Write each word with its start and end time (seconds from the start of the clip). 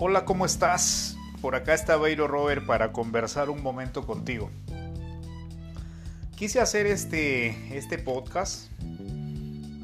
Hola, 0.00 0.24
¿cómo 0.24 0.46
estás? 0.46 1.16
Por 1.40 1.56
acá 1.56 1.74
está 1.74 1.96
Beiro 1.96 2.28
Robert 2.28 2.64
para 2.64 2.92
conversar 2.92 3.50
un 3.50 3.64
momento 3.64 4.06
contigo. 4.06 4.48
Quise 6.36 6.60
hacer 6.60 6.86
este, 6.86 7.76
este 7.76 7.98
podcast 7.98 8.70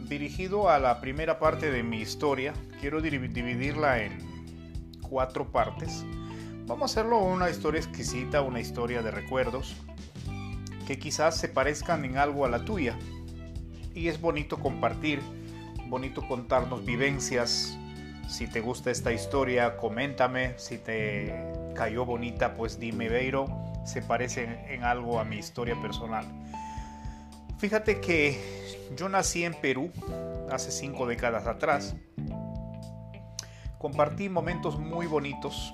dirigido 0.08 0.70
a 0.70 0.78
la 0.78 1.00
primera 1.00 1.40
parte 1.40 1.72
de 1.72 1.82
mi 1.82 2.00
historia. 2.00 2.54
Quiero 2.80 3.00
dividirla 3.00 4.04
en 4.04 4.16
cuatro 5.02 5.50
partes. 5.50 6.04
Vamos 6.66 6.82
a 6.82 6.84
hacerlo 6.84 7.18
una 7.18 7.50
historia 7.50 7.80
exquisita, 7.80 8.40
una 8.40 8.60
historia 8.60 9.02
de 9.02 9.10
recuerdos 9.10 9.74
que 10.86 10.96
quizás 10.96 11.36
se 11.36 11.48
parezcan 11.48 12.04
en 12.04 12.18
algo 12.18 12.44
a 12.44 12.48
la 12.48 12.64
tuya. 12.64 12.96
Y 13.96 14.06
es 14.06 14.20
bonito 14.20 14.60
compartir, 14.60 15.20
bonito 15.88 16.24
contarnos 16.28 16.84
vivencias, 16.84 17.76
si 18.28 18.46
te 18.46 18.60
gusta 18.60 18.90
esta 18.90 19.12
historia, 19.12 19.76
coméntame. 19.76 20.58
Si 20.58 20.78
te 20.78 21.32
cayó 21.74 22.04
bonita, 22.04 22.54
pues 22.54 22.78
dime, 22.78 23.08
Beiro, 23.08 23.46
se 23.84 24.02
parece 24.02 24.72
en 24.72 24.84
algo 24.84 25.20
a 25.20 25.24
mi 25.24 25.36
historia 25.36 25.80
personal. 25.80 26.26
Fíjate 27.58 28.00
que 28.00 28.64
yo 28.96 29.08
nací 29.08 29.44
en 29.44 29.54
Perú 29.54 29.90
hace 30.50 30.70
cinco 30.70 31.06
décadas 31.06 31.46
atrás. 31.46 31.94
Compartí 33.78 34.28
momentos 34.28 34.78
muy 34.78 35.06
bonitos 35.06 35.72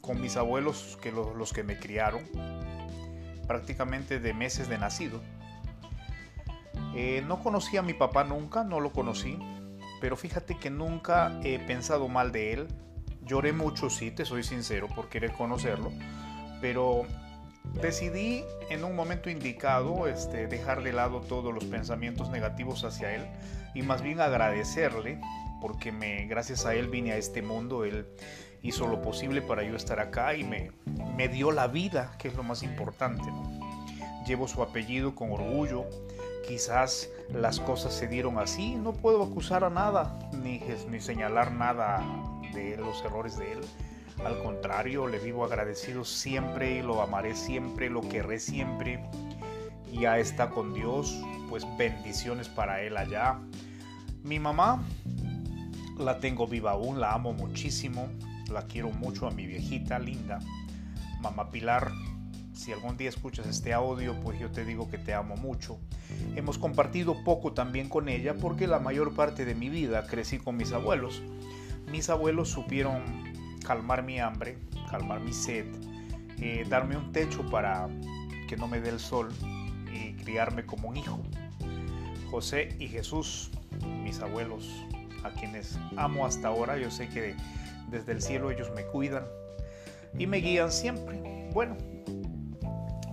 con 0.00 0.20
mis 0.20 0.36
abuelos, 0.36 0.98
que 1.00 1.12
los, 1.12 1.52
que 1.52 1.62
me 1.62 1.78
criaron, 1.78 2.22
prácticamente 3.46 4.18
de 4.18 4.34
meses 4.34 4.68
de 4.68 4.78
nacido. 4.78 5.20
Eh, 6.94 7.22
no 7.26 7.40
conocí 7.42 7.76
a 7.76 7.82
mi 7.82 7.94
papá 7.94 8.24
nunca, 8.24 8.64
no 8.64 8.80
lo 8.80 8.92
conocí 8.92 9.38
pero 10.00 10.16
fíjate 10.16 10.58
que 10.58 10.70
nunca 10.70 11.38
he 11.44 11.58
pensado 11.58 12.08
mal 12.08 12.32
de 12.32 12.52
él. 12.52 12.68
Lloré 13.24 13.52
mucho, 13.52 13.90
sí, 13.90 14.10
te 14.10 14.24
soy 14.24 14.42
sincero, 14.42 14.88
por 14.88 15.08
querer 15.08 15.32
conocerlo, 15.32 15.92
pero 16.60 17.06
decidí 17.80 18.42
en 18.70 18.84
un 18.84 18.96
momento 18.96 19.30
indicado 19.30 20.08
este, 20.08 20.46
dejar 20.46 20.82
de 20.82 20.92
lado 20.92 21.20
todos 21.20 21.54
los 21.54 21.64
pensamientos 21.64 22.30
negativos 22.30 22.84
hacia 22.84 23.14
él 23.14 23.26
y 23.74 23.82
más 23.82 24.02
bien 24.02 24.20
agradecerle 24.20 25.20
porque 25.60 25.92
me, 25.92 26.26
gracias 26.26 26.64
a 26.64 26.74
él 26.74 26.88
vine 26.88 27.12
a 27.12 27.16
este 27.16 27.42
mundo, 27.42 27.84
él 27.84 28.06
hizo 28.62 28.86
lo 28.86 29.02
posible 29.02 29.42
para 29.42 29.62
yo 29.62 29.76
estar 29.76 30.00
acá 30.00 30.34
y 30.34 30.44
me, 30.44 30.72
me 31.16 31.28
dio 31.28 31.52
la 31.52 31.68
vida, 31.68 32.16
que 32.18 32.28
es 32.28 32.34
lo 32.34 32.42
más 32.42 32.62
importante. 32.62 33.24
Llevo 34.26 34.48
su 34.48 34.62
apellido 34.62 35.14
con 35.14 35.32
orgullo, 35.32 35.84
quizás 36.50 37.08
las 37.32 37.60
cosas 37.60 37.94
se 37.94 38.08
dieron 38.08 38.40
así, 38.40 38.74
no 38.74 38.92
puedo 38.92 39.22
acusar 39.22 39.62
a 39.62 39.70
nada, 39.70 40.18
ni, 40.42 40.60
ni 40.90 40.98
señalar 40.98 41.52
nada 41.52 42.04
de 42.52 42.76
los 42.76 43.04
errores 43.04 43.38
de 43.38 43.52
él. 43.52 43.60
Al 44.24 44.42
contrario, 44.42 45.06
le 45.06 45.20
vivo 45.20 45.44
agradecido 45.44 46.04
siempre 46.04 46.82
lo 46.82 47.02
amaré 47.02 47.36
siempre, 47.36 47.88
lo 47.88 48.00
querré 48.00 48.40
siempre. 48.40 49.00
Ya 49.92 50.18
está 50.18 50.50
con 50.50 50.74
Dios, 50.74 51.22
pues 51.48 51.64
bendiciones 51.78 52.48
para 52.48 52.82
él 52.82 52.96
allá. 52.96 53.38
Mi 54.24 54.40
mamá 54.40 54.82
la 55.98 56.18
tengo 56.18 56.48
viva 56.48 56.72
aún, 56.72 56.98
la 57.00 57.12
amo 57.12 57.32
muchísimo, 57.32 58.08
la 58.50 58.62
quiero 58.62 58.90
mucho 58.90 59.28
a 59.28 59.30
mi 59.30 59.46
viejita 59.46 60.00
linda. 60.00 60.40
Mamá 61.20 61.50
Pilar, 61.50 61.92
si 62.60 62.72
algún 62.72 62.98
día 62.98 63.08
escuchas 63.08 63.46
este 63.46 63.72
audio, 63.72 64.14
pues 64.20 64.38
yo 64.38 64.50
te 64.50 64.66
digo 64.66 64.90
que 64.90 64.98
te 64.98 65.14
amo 65.14 65.34
mucho. 65.36 65.78
Hemos 66.36 66.58
compartido 66.58 67.24
poco 67.24 67.54
también 67.54 67.88
con 67.88 68.10
ella 68.10 68.34
porque 68.34 68.66
la 68.66 68.78
mayor 68.78 69.14
parte 69.14 69.46
de 69.46 69.54
mi 69.54 69.70
vida 69.70 70.06
crecí 70.06 70.38
con 70.38 70.58
mis 70.58 70.72
abuelos. 70.72 71.22
Mis 71.90 72.10
abuelos 72.10 72.50
supieron 72.50 73.02
calmar 73.66 74.02
mi 74.02 74.20
hambre, 74.20 74.58
calmar 74.90 75.20
mi 75.20 75.32
sed, 75.32 75.64
eh, 76.38 76.66
darme 76.68 76.98
un 76.98 77.12
techo 77.12 77.48
para 77.48 77.88
que 78.46 78.58
no 78.58 78.68
me 78.68 78.78
dé 78.80 78.90
el 78.90 79.00
sol 79.00 79.30
y 79.90 80.12
criarme 80.22 80.66
como 80.66 80.90
un 80.90 80.98
hijo. 80.98 81.18
José 82.30 82.76
y 82.78 82.88
Jesús, 82.88 83.50
mis 84.02 84.20
abuelos, 84.20 84.68
a 85.24 85.30
quienes 85.30 85.78
amo 85.96 86.26
hasta 86.26 86.48
ahora, 86.48 86.76
yo 86.76 86.90
sé 86.90 87.08
que 87.08 87.34
desde 87.90 88.12
el 88.12 88.20
cielo 88.20 88.50
ellos 88.50 88.70
me 88.76 88.84
cuidan 88.84 89.24
y 90.18 90.26
me 90.26 90.38
guían 90.38 90.70
siempre. 90.70 91.48
Bueno, 91.52 91.76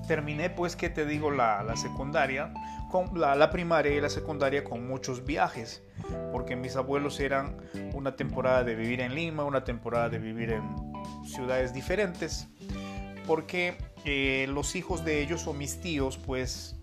terminé 0.07 0.49
pues 0.49 0.75
que 0.75 0.89
te 0.89 1.05
digo 1.05 1.29
la, 1.31 1.75
secundaria, 1.75 2.53
con 2.89 3.19
la, 3.19 3.49
primaria 3.51 3.93
y 3.93 4.01
la 4.01 4.09
secundaria 4.09 4.63
con 4.63 4.87
muchos 4.87 5.25
viajes, 5.25 5.83
porque 6.31 6.55
mis 6.55 6.75
abuelos 6.75 7.19
eran 7.19 7.57
una 7.93 8.15
temporada 8.15 8.63
de 8.63 8.75
vivir 8.75 9.01
en 9.01 9.13
Lima, 9.13 9.43
una 9.43 9.63
temporada 9.63 10.09
de 10.09 10.19
vivir 10.19 10.51
en 10.51 10.63
ciudades 11.25 11.73
diferentes, 11.73 12.47
porque 13.27 13.77
eh, 14.05 14.47
los 14.49 14.75
hijos 14.75 15.03
de 15.03 15.21
ellos 15.21 15.45
o 15.47 15.53
mis 15.53 15.81
tíos 15.81 16.17
pues 16.17 16.79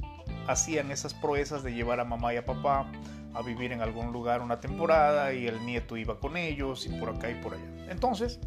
hacían 0.46 0.90
esas 0.90 1.14
proezas 1.14 1.62
de 1.62 1.72
llevar 1.72 2.00
a 2.00 2.04
mamá 2.04 2.34
y 2.34 2.36
a 2.36 2.44
papá 2.44 2.86
a 3.32 3.42
vivir 3.42 3.72
en 3.72 3.80
algún 3.80 4.12
lugar 4.12 4.42
una 4.42 4.60
temporada 4.60 5.32
y 5.32 5.46
el 5.46 5.64
nieto 5.64 5.96
iba 5.96 6.20
con 6.20 6.36
ellos 6.36 6.86
y 6.86 6.90
por 6.90 7.08
acá 7.08 7.30
y 7.30 7.34
por 7.34 7.54
allá. 7.54 7.64
Entonces, 7.88 8.38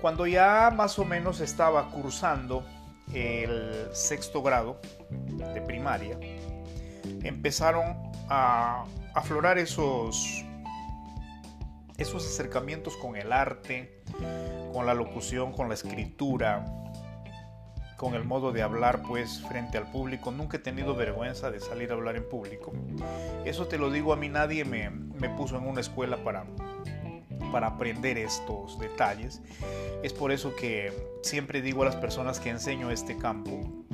cuando 0.00 0.26
ya 0.26 0.72
más 0.74 0.98
o 0.98 1.04
menos 1.04 1.40
estaba 1.40 1.90
cursando 1.90 2.64
el 3.14 3.88
sexto 3.92 4.42
grado 4.42 4.80
de 5.54 5.60
primaria, 5.62 6.18
empezaron 7.22 8.12
a 8.28 8.84
aflorar 9.14 9.58
esos, 9.58 10.44
esos 11.96 12.26
acercamientos 12.26 12.96
con 12.96 13.16
el 13.16 13.32
arte, 13.32 14.02
con 14.72 14.86
la 14.86 14.94
locución, 14.94 15.52
con 15.52 15.68
la 15.68 15.74
escritura, 15.74 16.64
con 17.96 18.14
el 18.14 18.24
modo 18.24 18.52
de 18.52 18.62
hablar 18.62 19.02
pues 19.02 19.42
frente 19.48 19.78
al 19.78 19.90
público. 19.90 20.30
Nunca 20.30 20.56
he 20.56 20.60
tenido 20.60 20.94
vergüenza 20.94 21.50
de 21.50 21.60
salir 21.60 21.90
a 21.90 21.94
hablar 21.94 22.16
en 22.16 22.28
público. 22.28 22.72
Eso 23.44 23.66
te 23.66 23.78
lo 23.78 23.90
digo 23.90 24.12
a 24.12 24.16
mí, 24.16 24.28
nadie 24.28 24.64
me, 24.64 24.90
me 24.90 25.28
puso 25.30 25.56
en 25.56 25.66
una 25.66 25.80
escuela 25.80 26.22
para 26.24 26.44
para 27.52 27.68
aprender 27.68 28.18
estos 28.18 28.78
detalles. 28.78 29.42
Es 30.02 30.12
por 30.12 30.32
eso 30.32 30.54
que 30.54 30.92
siempre 31.22 31.62
digo 31.62 31.82
a 31.82 31.86
las 31.86 31.96
personas 31.96 32.40
que 32.40 32.50
enseño 32.50 32.90
este 32.90 33.16
campo 33.16 33.84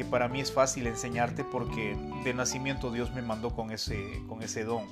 que 0.00 0.06
para 0.06 0.28
mí 0.28 0.40
es 0.40 0.50
fácil 0.50 0.86
enseñarte 0.86 1.44
porque 1.44 1.94
de 2.24 2.32
nacimiento 2.32 2.90
Dios 2.90 3.12
me 3.12 3.20
mandó 3.20 3.50
con 3.50 3.70
ese, 3.70 4.22
con 4.28 4.42
ese 4.42 4.64
don. 4.64 4.86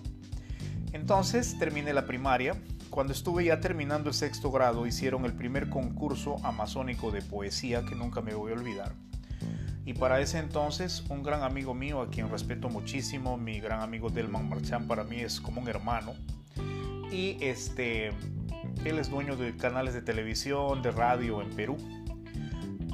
Entonces 0.93 1.59
terminé 1.59 1.95
la 1.95 2.05
primaria. 2.05 2.61
Cuando 2.91 3.15
estuve 3.15 3.47
ya 3.47 3.59
terminando 3.59 4.11
el 4.11 4.15
sexto 4.15 4.51
grado 4.51 4.87
hicieron 4.87 5.25
el 5.25 5.33
primer 5.33 5.71
concurso 5.71 6.37
amazónico 6.45 7.11
de 7.11 7.23
poesía 7.23 7.87
que 7.87 7.95
nunca 7.95 8.21
me 8.21 8.35
voy 8.35 8.53
a 8.53 8.57
olvidar. 8.57 8.93
Y 9.87 9.95
para 9.95 10.21
ese 10.21 10.41
entonces 10.41 11.03
un 11.09 11.23
gran 11.23 11.43
amigo 11.43 11.73
mío 11.73 12.03
a 12.03 12.11
quien 12.11 12.29
respeto 12.29 12.69
muchísimo, 12.69 13.39
mi 13.39 13.61
gran 13.61 13.81
amigo 13.81 14.11
Delman 14.11 14.47
Marchán 14.47 14.87
para 14.87 15.05
mí 15.05 15.21
es 15.21 15.41
como 15.41 15.63
un 15.63 15.69
hermano, 15.69 16.13
y 17.11 17.37
este, 17.41 18.09
él 18.85 18.99
es 18.99 19.11
dueño 19.11 19.37
de 19.37 19.57
canales 19.57 19.95
de 19.95 20.03
televisión, 20.03 20.83
de 20.83 20.91
radio 20.91 21.43
en 21.43 21.51
Perú. 21.51 21.77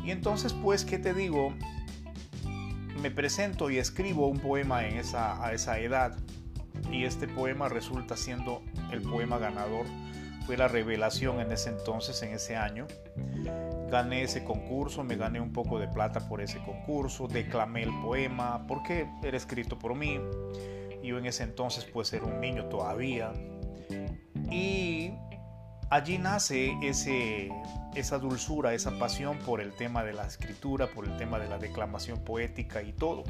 Y 0.04 0.10
entonces, 0.10 0.52
pues, 0.52 0.84
¿qué 0.84 0.98
te 0.98 1.14
digo? 1.14 1.54
Me 3.00 3.10
presento 3.10 3.70
y 3.70 3.78
escribo 3.78 4.28
un 4.28 4.38
poema 4.38 4.86
en 4.86 4.98
esa, 4.98 5.44
a 5.44 5.52
esa 5.52 5.78
edad 5.78 6.16
y 6.90 7.04
este 7.04 7.26
poema 7.26 7.68
resulta 7.68 8.16
siendo 8.16 8.62
el 8.92 9.02
poema 9.02 9.38
ganador. 9.38 9.86
Fue 10.46 10.56
la 10.56 10.68
revelación 10.68 11.40
en 11.40 11.52
ese 11.52 11.70
entonces, 11.70 12.22
en 12.22 12.32
ese 12.32 12.56
año. 12.56 12.86
Gané 13.90 14.22
ese 14.22 14.44
concurso, 14.44 15.02
me 15.02 15.16
gané 15.16 15.40
un 15.40 15.52
poco 15.52 15.78
de 15.78 15.88
plata 15.88 16.28
por 16.28 16.40
ese 16.40 16.58
concurso, 16.58 17.28
declamé 17.28 17.82
el 17.82 17.94
poema 18.02 18.66
porque 18.66 19.08
era 19.22 19.36
escrito 19.36 19.78
por 19.78 19.94
mí. 19.94 20.20
Yo 21.02 21.18
en 21.18 21.26
ese 21.26 21.44
entonces 21.44 21.84
pues 21.84 22.12
era 22.12 22.24
un 22.24 22.40
niño 22.40 22.66
todavía, 22.66 23.32
y 24.50 25.12
allí 25.90 26.18
nace 26.18 26.72
esa 27.94 28.18
dulzura, 28.18 28.74
esa 28.74 28.98
pasión 28.98 29.38
por 29.38 29.60
el 29.60 29.72
tema 29.72 30.04
de 30.04 30.12
la 30.12 30.26
escritura, 30.26 30.88
por 30.88 31.06
el 31.06 31.16
tema 31.16 31.38
de 31.38 31.48
la 31.48 31.58
declamación 31.58 32.24
poética 32.24 32.82
y 32.82 32.92
todo. 32.92 33.24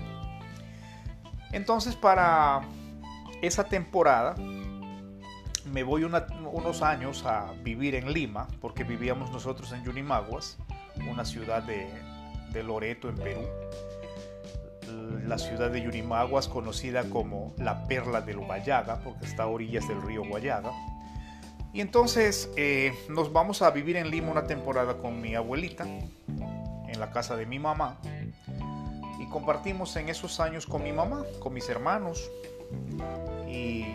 Entonces 1.52 1.96
para 1.96 2.62
esa 3.42 3.64
temporada 3.64 4.34
me 5.66 5.82
voy 5.82 6.04
unos 6.04 6.82
años 6.82 7.24
a 7.24 7.52
vivir 7.62 7.94
en 7.94 8.12
Lima, 8.12 8.48
porque 8.60 8.84
vivíamos 8.84 9.30
nosotros 9.30 9.72
en 9.72 9.82
Yunimaguas, 9.84 10.58
una 11.10 11.24
ciudad 11.24 11.62
de 11.62 12.62
Loreto, 12.62 13.08
en 13.08 13.16
Perú. 13.16 13.42
La 15.26 15.38
ciudad 15.38 15.70
de 15.70 15.82
Yurimaguas, 15.82 16.48
conocida 16.48 17.04
como 17.10 17.54
la 17.58 17.86
perla 17.86 18.20
del 18.20 18.38
Guayaga, 18.38 19.00
porque 19.02 19.26
está 19.26 19.44
a 19.44 19.46
orillas 19.46 19.86
del 19.88 20.02
río 20.02 20.24
Guayaga. 20.24 20.72
Y 21.72 21.80
entonces 21.80 22.50
eh, 22.56 22.94
nos 23.08 23.32
vamos 23.32 23.60
a 23.62 23.70
vivir 23.70 23.96
en 23.96 24.10
Lima 24.10 24.30
una 24.30 24.46
temporada 24.46 24.98
con 24.98 25.20
mi 25.20 25.34
abuelita, 25.34 25.84
en 25.84 27.00
la 27.00 27.10
casa 27.10 27.36
de 27.36 27.46
mi 27.46 27.58
mamá. 27.58 27.98
Y 29.18 29.26
compartimos 29.26 29.96
en 29.96 30.08
esos 30.08 30.38
años 30.38 30.66
con 30.66 30.84
mi 30.84 30.92
mamá, 30.92 31.24
con 31.40 31.52
mis 31.52 31.68
hermanos. 31.68 32.30
Y 33.48 33.86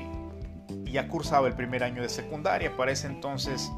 ya 0.92 1.08
cursaba 1.08 1.48
el 1.48 1.54
primer 1.54 1.84
año 1.84 2.02
de 2.02 2.10
secundaria. 2.10 2.76
Para 2.76 2.92
ese 2.92 3.08
entonces 3.08 3.72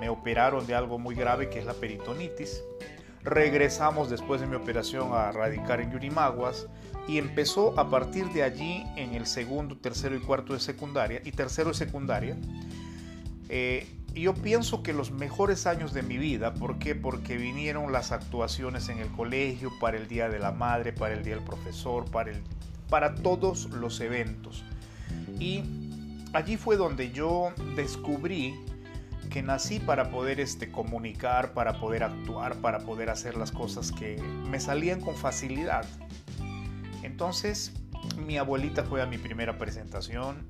me 0.00 0.08
operaron 0.08 0.66
de 0.66 0.74
algo 0.74 0.98
muy 0.98 1.14
grave 1.14 1.50
que 1.50 1.58
es 1.58 1.66
la 1.66 1.74
peritonitis. 1.74 2.64
Regresamos 3.22 4.08
después 4.08 4.40
de 4.40 4.46
mi 4.46 4.56
operación 4.56 5.10
a 5.12 5.30
radicar 5.30 5.80
en 5.80 5.92
Yurimaguas 5.92 6.66
y 7.06 7.18
empezó 7.18 7.78
a 7.78 7.90
partir 7.90 8.26
de 8.32 8.42
allí 8.42 8.84
en 8.96 9.14
el 9.14 9.26
segundo, 9.26 9.76
tercero 9.76 10.16
y 10.16 10.20
cuarto 10.20 10.54
de 10.54 10.60
secundaria 10.60 11.20
y 11.24 11.32
tercero 11.32 11.68
de 11.70 11.74
secundaria. 11.74 12.36
Eh, 13.48 13.86
yo 14.14 14.34
pienso 14.34 14.82
que 14.82 14.92
los 14.92 15.10
mejores 15.10 15.66
años 15.66 15.92
de 15.92 16.02
mi 16.02 16.16
vida, 16.16 16.54
¿por 16.54 16.78
qué? 16.78 16.94
Porque 16.94 17.36
vinieron 17.36 17.92
las 17.92 18.10
actuaciones 18.10 18.88
en 18.88 18.98
el 18.98 19.08
colegio 19.08 19.70
para 19.80 19.96
el 19.96 20.08
Día 20.08 20.28
de 20.28 20.38
la 20.38 20.52
Madre, 20.52 20.92
para 20.92 21.14
el 21.14 21.22
Día 21.22 21.36
del 21.36 21.44
Profesor, 21.44 22.10
para, 22.10 22.30
el, 22.30 22.42
para 22.88 23.14
todos 23.14 23.66
los 23.70 24.00
eventos. 24.00 24.64
Y 25.38 25.62
allí 26.32 26.56
fue 26.56 26.76
donde 26.76 27.12
yo 27.12 27.52
descubrí 27.76 28.54
que 29.30 29.42
nací 29.42 29.78
para 29.78 30.10
poder 30.10 30.40
este, 30.40 30.70
comunicar, 30.70 31.52
para 31.52 31.80
poder 31.80 32.02
actuar, 32.02 32.56
para 32.56 32.80
poder 32.80 33.08
hacer 33.08 33.36
las 33.36 33.52
cosas 33.52 33.92
que 33.92 34.20
me 34.50 34.60
salían 34.60 35.00
con 35.00 35.14
facilidad. 35.14 35.86
Entonces, 37.02 37.72
mi 38.26 38.36
abuelita 38.36 38.84
fue 38.84 39.00
a 39.00 39.06
mi 39.06 39.16
primera 39.16 39.56
presentación. 39.56 40.46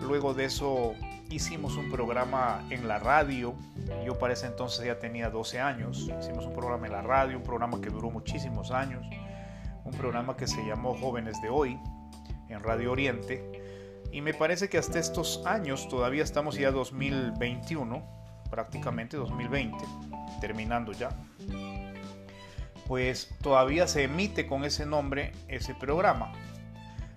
Luego 0.00 0.32
de 0.32 0.46
eso 0.46 0.94
hicimos 1.28 1.76
un 1.76 1.90
programa 1.90 2.64
en 2.70 2.88
la 2.88 2.98
radio. 2.98 3.54
Yo 4.06 4.18
para 4.18 4.32
ese 4.32 4.46
entonces 4.46 4.86
ya 4.86 4.98
tenía 4.98 5.28
12 5.28 5.60
años. 5.60 6.08
Hicimos 6.20 6.46
un 6.46 6.54
programa 6.54 6.86
en 6.86 6.92
la 6.92 7.02
radio, 7.02 7.36
un 7.36 7.42
programa 7.42 7.80
que 7.80 7.90
duró 7.90 8.10
muchísimos 8.10 8.70
años. 8.70 9.04
Un 9.84 9.92
programa 9.92 10.36
que 10.36 10.46
se 10.46 10.64
llamó 10.64 10.94
Jóvenes 10.94 11.40
de 11.42 11.48
Hoy 11.48 11.78
en 12.48 12.62
Radio 12.62 12.92
Oriente 12.92 13.57
y 14.12 14.20
me 14.20 14.34
parece 14.34 14.68
que 14.68 14.78
hasta 14.78 14.98
estos 14.98 15.42
años, 15.46 15.88
todavía 15.88 16.22
estamos 16.22 16.56
ya 16.56 16.70
2021, 16.70 18.02
prácticamente 18.50 19.16
2020, 19.16 19.76
terminando 20.40 20.92
ya, 20.92 21.10
pues 22.86 23.28
todavía 23.42 23.86
se 23.86 24.04
emite 24.04 24.46
con 24.46 24.64
ese 24.64 24.86
nombre 24.86 25.32
ese 25.48 25.74
programa. 25.74 26.32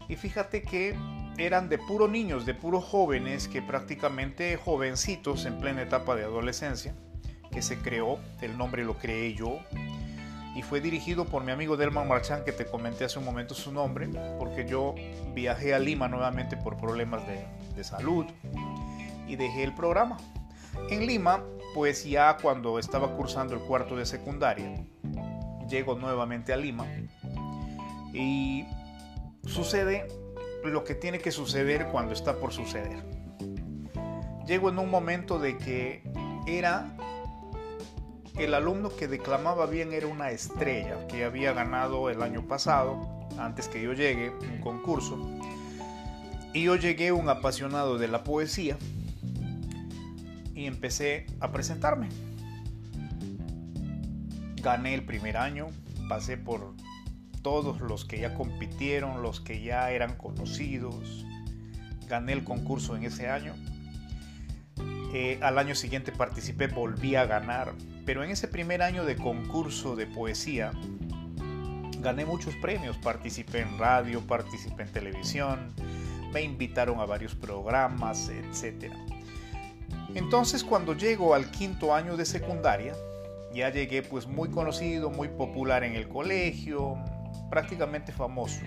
Y 0.10 0.18
fíjate 0.18 0.62
que 0.62 0.98
eran 1.38 1.70
de 1.70 1.78
puro 1.78 2.10
niños, 2.10 2.46
de 2.46 2.54
puros 2.54 2.84
jóvenes, 2.84 3.48
que 3.48 3.62
prácticamente 3.62 4.58
jovencitos 4.58 5.46
en 5.46 5.60
plena 5.60 5.82
etapa 5.84 6.16
de 6.16 6.24
adolescencia, 6.24 6.94
que 7.52 7.62
se 7.62 7.78
creó, 7.80 8.20
el 8.42 8.58
nombre 8.58 8.84
lo 8.84 8.98
creé 8.98 9.34
yo, 9.34 9.60
y 10.56 10.62
fue 10.62 10.82
dirigido 10.82 11.26
por 11.26 11.44
mi 11.44 11.52
amigo 11.52 11.78
Delman 11.78 12.08
Marchán, 12.08 12.44
que 12.44 12.52
te 12.52 12.66
comenté 12.66 13.06
hace 13.06 13.20
un 13.20 13.26
momento 13.26 13.54
su 13.54 13.72
nombre, 13.72 14.10
porque 14.38 14.66
yo 14.66 14.96
viajé 15.34 15.74
a 15.74 15.80
Lima 15.80 16.08
nuevamente 16.08 16.58
por 16.58 16.78
problemas 16.78 17.26
de, 17.28 17.46
de 17.76 17.84
salud 17.84 18.26
y 19.28 19.36
dejé 19.36 19.64
el 19.64 19.74
programa. 19.74 20.18
En 20.90 21.06
Lima, 21.06 21.44
pues 21.74 22.04
ya 22.06 22.38
cuando 22.42 22.80
estaba 22.80 23.16
cursando 23.16 23.54
el 23.56 23.62
cuarto 23.62 23.96
de 23.96 24.06
secundaria, 24.06 24.86
llego 25.70 25.96
nuevamente 25.96 26.52
a 26.52 26.58
Lima 26.58 26.86
y 28.14 28.66
sucede 29.46 30.08
lo 30.64 30.84
que 30.84 30.96
tiene 30.96 31.20
que 31.20 31.32
suceder 31.32 31.88
cuando 31.88 32.14
está 32.14 32.36
por 32.36 32.52
suceder. 32.52 33.04
Llego 34.46 34.70
en 34.70 34.80
un 34.80 34.90
momento 34.90 35.40
de 35.40 35.58
que 35.58 36.04
era 36.46 36.96
el 38.44 38.54
alumno 38.56 38.90
que 38.90 39.08
declamaba 39.08 39.68
bien 39.68 39.94
era 39.94 40.08
una 40.08 40.32
estrella 40.32 41.08
que 41.08 41.24
había 41.24 41.54
ganado 41.54 42.10
el 42.10 42.24
año 42.24 42.48
pasado, 42.48 43.28
antes 43.38 43.68
que 43.68 43.82
yo 43.82 43.94
llegue, 43.94 44.32
un 44.32 44.60
concurso. 44.62 45.30
Y 46.54 46.64
yo 46.64 46.76
llegué 46.76 47.12
un 47.12 47.30
apasionado 47.30 47.98
de 47.98 48.08
la 48.08 48.24
poesía 48.24 48.78
y 50.56 50.66
empecé 50.66 51.28
a 51.40 51.52
presentarme. 51.52 52.10
Gané 54.62 54.96
el 54.96 55.06
primer 55.06 55.38
año, 55.38 55.68
pasé 56.10 56.36
por 56.38 56.74
todos 57.42 57.80
los 57.82 58.06
que 58.06 58.20
ya 58.20 58.34
compitieron, 58.34 59.22
los 59.22 59.40
que 59.40 59.62
ya 59.62 59.92
eran 59.92 60.18
conocidos. 60.18 61.26
Gané 62.08 62.34
el 62.34 62.44
concurso 62.44 62.96
en 62.96 63.04
ese 63.04 63.30
año. 63.30 63.54
Eh, 65.14 65.40
al 65.42 65.58
año 65.58 65.76
siguiente 65.76 66.12
participé, 66.12 66.68
volví 66.68 67.16
a 67.16 67.26
ganar 67.26 67.74
pero 68.06 68.24
en 68.24 68.32
ese 68.32 68.48
primer 68.48 68.82
año 68.82 69.06
de 69.06 69.16
concurso 69.16 69.96
de 69.96 70.08
poesía 70.08 70.72
gané 72.00 72.26
muchos 72.26 72.56
premios, 72.56 72.98
participé 72.98 73.60
en 73.60 73.78
radio, 73.78 74.22
participé 74.22 74.84
en 74.84 74.92
televisión, 74.92 75.74
me 76.34 76.42
invitaron 76.42 77.00
a 77.00 77.06
varios 77.06 77.36
programas, 77.36 78.30
etc. 78.30 78.92
Entonces 80.16 80.64
cuando 80.64 80.96
llego 80.96 81.36
al 81.36 81.52
quinto 81.52 81.94
año 81.94 82.18
de 82.18 82.26
secundaria, 82.26 82.96
ya 83.54 83.70
llegué 83.70 84.02
pues 84.02 84.26
muy 84.26 84.50
conocido, 84.50 85.12
muy 85.12 85.28
popular 85.28 85.84
en 85.84 85.96
el 85.96 86.08
colegio, 86.08 86.98
prácticamente 87.52 88.12
famoso. 88.12 88.62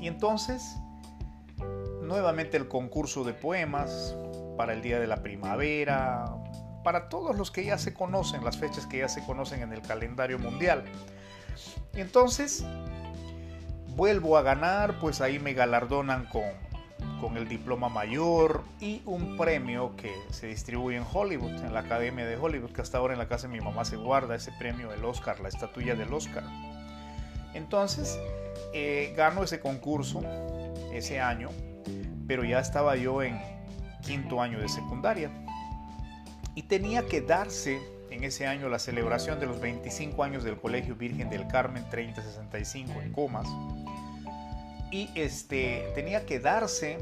Y 0.00 0.06
entonces, 0.06 0.76
nuevamente 2.02 2.56
el 2.56 2.68
concurso 2.68 3.22
de 3.22 3.34
poemas 3.34 4.16
para 4.60 4.74
el 4.74 4.82
Día 4.82 5.00
de 5.00 5.06
la 5.06 5.22
Primavera, 5.22 6.26
para 6.84 7.08
todos 7.08 7.34
los 7.34 7.50
que 7.50 7.64
ya 7.64 7.78
se 7.78 7.94
conocen, 7.94 8.44
las 8.44 8.58
fechas 8.58 8.84
que 8.84 8.98
ya 8.98 9.08
se 9.08 9.24
conocen 9.24 9.62
en 9.62 9.72
el 9.72 9.80
calendario 9.80 10.38
mundial. 10.38 10.84
Entonces 11.94 12.62
vuelvo 13.96 14.36
a 14.36 14.42
ganar, 14.42 14.98
pues 15.00 15.22
ahí 15.22 15.38
me 15.38 15.54
galardonan 15.54 16.26
con, 16.26 16.42
con 17.22 17.38
el 17.38 17.48
diploma 17.48 17.88
mayor 17.88 18.64
y 18.80 19.00
un 19.06 19.38
premio 19.38 19.96
que 19.96 20.12
se 20.28 20.48
distribuye 20.48 20.98
en 20.98 21.06
Hollywood, 21.10 21.64
en 21.64 21.72
la 21.72 21.80
Academia 21.80 22.26
de 22.26 22.36
Hollywood, 22.36 22.72
que 22.72 22.82
hasta 22.82 22.98
ahora 22.98 23.14
en 23.14 23.18
la 23.18 23.28
casa 23.28 23.48
de 23.48 23.54
mi 23.54 23.62
mamá 23.62 23.86
se 23.86 23.96
guarda 23.96 24.34
ese 24.34 24.52
premio, 24.58 24.92
el 24.92 25.02
Oscar, 25.06 25.40
la 25.40 25.48
estatuilla 25.48 25.94
del 25.94 26.12
Oscar. 26.12 26.44
Entonces, 27.54 28.20
eh, 28.74 29.14
gano 29.16 29.42
ese 29.42 29.58
concurso 29.58 30.20
ese 30.92 31.18
año, 31.18 31.48
pero 32.26 32.44
ya 32.44 32.60
estaba 32.60 32.96
yo 32.96 33.22
en 33.22 33.40
quinto 34.00 34.40
año 34.40 34.60
de 34.60 34.68
secundaria 34.68 35.30
y 36.54 36.62
tenía 36.64 37.06
que 37.06 37.20
darse 37.20 37.80
en 38.10 38.24
ese 38.24 38.46
año 38.46 38.68
la 38.68 38.78
celebración 38.78 39.38
de 39.40 39.46
los 39.46 39.60
25 39.60 40.22
años 40.22 40.44
del 40.44 40.60
Colegio 40.60 40.96
Virgen 40.96 41.30
del 41.30 41.46
Carmen 41.46 41.84
3065 41.90 43.00
en 43.00 43.12
Comas. 43.12 43.48
Y 44.90 45.08
este, 45.14 45.90
tenía 45.94 46.26
que 46.26 46.40
darse 46.40 46.98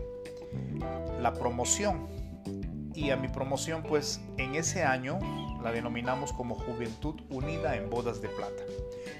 la 1.21 1.33
promoción. 1.33 2.07
Y 2.95 3.11
a 3.11 3.17
mi 3.17 3.29
promoción, 3.29 3.83
pues 3.83 4.21
en 4.37 4.55
ese 4.55 4.85
año 4.85 5.19
la 5.63 5.73
denominamos 5.73 6.33
como 6.33 6.55
Juventud 6.55 7.21
Unida 7.31 7.77
en 7.77 7.89
Bodas 7.89 8.21
de 8.21 8.29
Plata. 8.29 8.63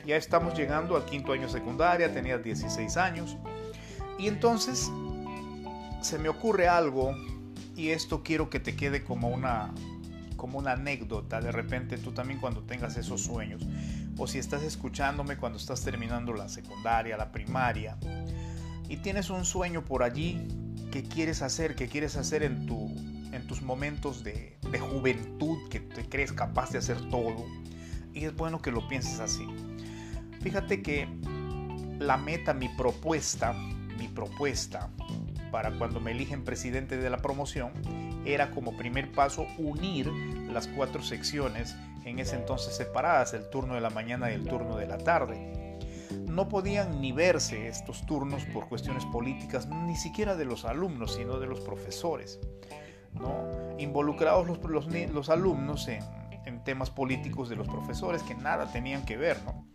Ya 0.05 0.17
estamos 0.17 0.55
llegando 0.55 0.97
al 0.97 1.05
quinto 1.05 1.33
año 1.33 1.49
secundaria, 1.49 2.13
tenía 2.13 2.39
16 2.39 2.97
años. 2.97 3.37
Y 4.19 4.27
entonces 4.27 4.91
se 6.03 6.19
me 6.19 6.29
ocurre 6.29 6.69
algo 6.69 7.15
y 7.79 7.91
esto 7.91 8.25
quiero 8.25 8.51
que 8.51 8.59
te 8.59 8.75
quede 8.75 9.05
como 9.05 9.29
una, 9.29 9.73
como 10.37 10.59
una 10.59 10.73
anécdota, 10.73 11.41
de 11.41 11.53
repente 11.53 11.97
tú 11.97 12.11
también 12.11 12.41
cuando 12.41 12.63
tengas 12.65 12.97
esos 12.97 13.23
sueños, 13.23 13.65
o 14.19 14.27
si 14.27 14.39
estás 14.39 14.65
escuchándome 14.65 15.37
cuando 15.37 15.59
estás 15.59 15.83
terminando 15.83 16.35
la 16.35 16.49
secundaria, 16.49 17.17
la 17.17 17.31
primaria, 17.31 17.97
y 18.89 18.97
tienes 18.97 19.31
un 19.31 19.45
sueño 19.45 19.85
por 19.85 20.03
allí 20.03 20.49
que 20.91 21.05
quieres 21.05 21.41
hacer, 21.41 21.77
que 21.77 21.87
quieres 21.87 22.17
hacer 22.17 22.43
en, 22.43 22.67
tu, 22.67 22.89
en 23.33 23.47
tus 23.47 23.63
momentos 23.63 24.25
de, 24.25 24.59
de 24.73 24.79
juventud, 24.81 25.69
que 25.71 25.79
te 25.79 26.09
crees 26.09 26.33
capaz 26.33 26.73
de 26.73 26.79
hacer 26.79 27.09
todo, 27.11 27.47
y 28.13 28.25
es 28.25 28.35
bueno 28.35 28.61
que 28.61 28.73
lo 28.73 28.89
pienses 28.89 29.21
así. 29.21 29.47
Fíjate 30.41 30.83
que 30.83 31.07
la 32.01 32.17
meta, 32.17 32.55
mi 32.55 32.69
propuesta, 32.71 33.53
mi 33.53 34.09
propuesta 34.09 34.91
para 35.51 35.73
cuando 35.73 36.01
me 36.01 36.13
eligen 36.13 36.45
presidente 36.45 36.97
de 36.97 37.11
la 37.11 37.19
promoción 37.19 37.73
era 38.25 38.51
como 38.51 38.77
primer 38.77 39.13
paso 39.13 39.47
unir 39.59 40.11
las 40.51 40.69
cuatro 40.69 41.03
secciones 41.03 41.77
en 42.05 42.19
ese 42.19 42.37
entonces 42.37 42.77
separadas, 42.77 43.35
el 43.35 43.49
turno 43.51 43.75
de 43.75 43.81
la 43.81 43.91
mañana 43.91 44.31
y 44.31 44.35
el 44.35 44.45
turno 44.45 44.77
de 44.77 44.87
la 44.87 44.99
tarde. 44.99 45.79
No 46.27 46.49
podían 46.49 47.01
ni 47.01 47.13
verse 47.13 47.69
estos 47.69 48.07
turnos 48.07 48.45
por 48.47 48.69
cuestiones 48.69 49.05
políticas, 49.07 49.67
ni 49.67 49.97
siquiera 49.97 50.37
de 50.37 50.45
los 50.45 50.65
alumnos, 50.65 51.15
sino 51.15 51.39
de 51.39 51.47
los 51.47 51.61
profesores. 51.61 52.39
¿no? 53.15 53.77
Involucrados 53.79 54.47
los, 54.47 55.29
alumnos 55.29 55.89
en, 55.89 56.03
en, 56.47 56.63
temas 56.65 56.91
políticos 56.91 57.49
de 57.49 57.57
los 57.57 57.69
profesores 57.69 58.23
que 58.23 58.35
nada 58.35 58.71
tenían 58.71 59.05
que 59.05 59.17
ver. 59.17 59.43
¿no? 59.45 59.68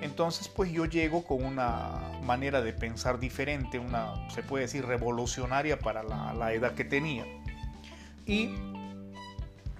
Entonces, 0.00 0.48
pues 0.48 0.72
yo 0.72 0.86
llego 0.86 1.24
con 1.24 1.44
una 1.44 2.18
manera 2.22 2.62
de 2.62 2.72
pensar 2.72 3.18
diferente, 3.18 3.78
una, 3.78 4.28
se 4.30 4.42
puede 4.42 4.64
decir, 4.64 4.86
revolucionaria 4.86 5.78
para 5.78 6.02
la, 6.02 6.32
la 6.32 6.52
edad 6.52 6.74
que 6.74 6.84
tenía. 6.84 7.26
Y 8.26 8.54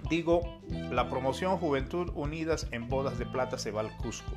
digo, 0.09 0.59
la 0.91 1.09
promoción 1.09 1.57
Juventud 1.57 2.11
Unidas 2.13 2.67
en 2.71 2.87
Bodas 2.87 3.17
de 3.17 3.25
Plata 3.25 3.57
se 3.57 3.71
va 3.71 3.81
al 3.81 3.95
Cusco. 3.97 4.35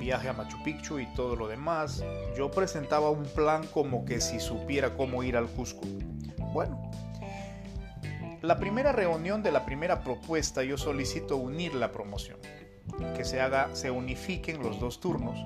Viaje 0.00 0.28
a 0.28 0.32
Machu 0.32 0.62
Picchu 0.62 0.98
y 0.98 1.06
todo 1.14 1.36
lo 1.36 1.48
demás. 1.48 2.02
Yo 2.36 2.50
presentaba 2.50 3.10
un 3.10 3.24
plan 3.24 3.66
como 3.66 4.04
que 4.04 4.20
si 4.20 4.40
supiera 4.40 4.94
cómo 4.96 5.22
ir 5.22 5.36
al 5.36 5.48
Cusco. 5.48 5.82
Bueno, 6.52 6.90
la 8.40 8.56
primera 8.56 8.92
reunión 8.92 9.42
de 9.42 9.50
la 9.50 9.66
primera 9.66 10.04
propuesta 10.04 10.62
yo 10.62 10.78
solicito 10.78 11.36
unir 11.36 11.74
la 11.74 11.90
promoción, 11.90 12.38
que 13.16 13.24
se 13.24 13.40
haga, 13.40 13.74
se 13.74 13.90
unifiquen 13.90 14.62
los 14.62 14.80
dos 14.80 15.00
turnos 15.00 15.38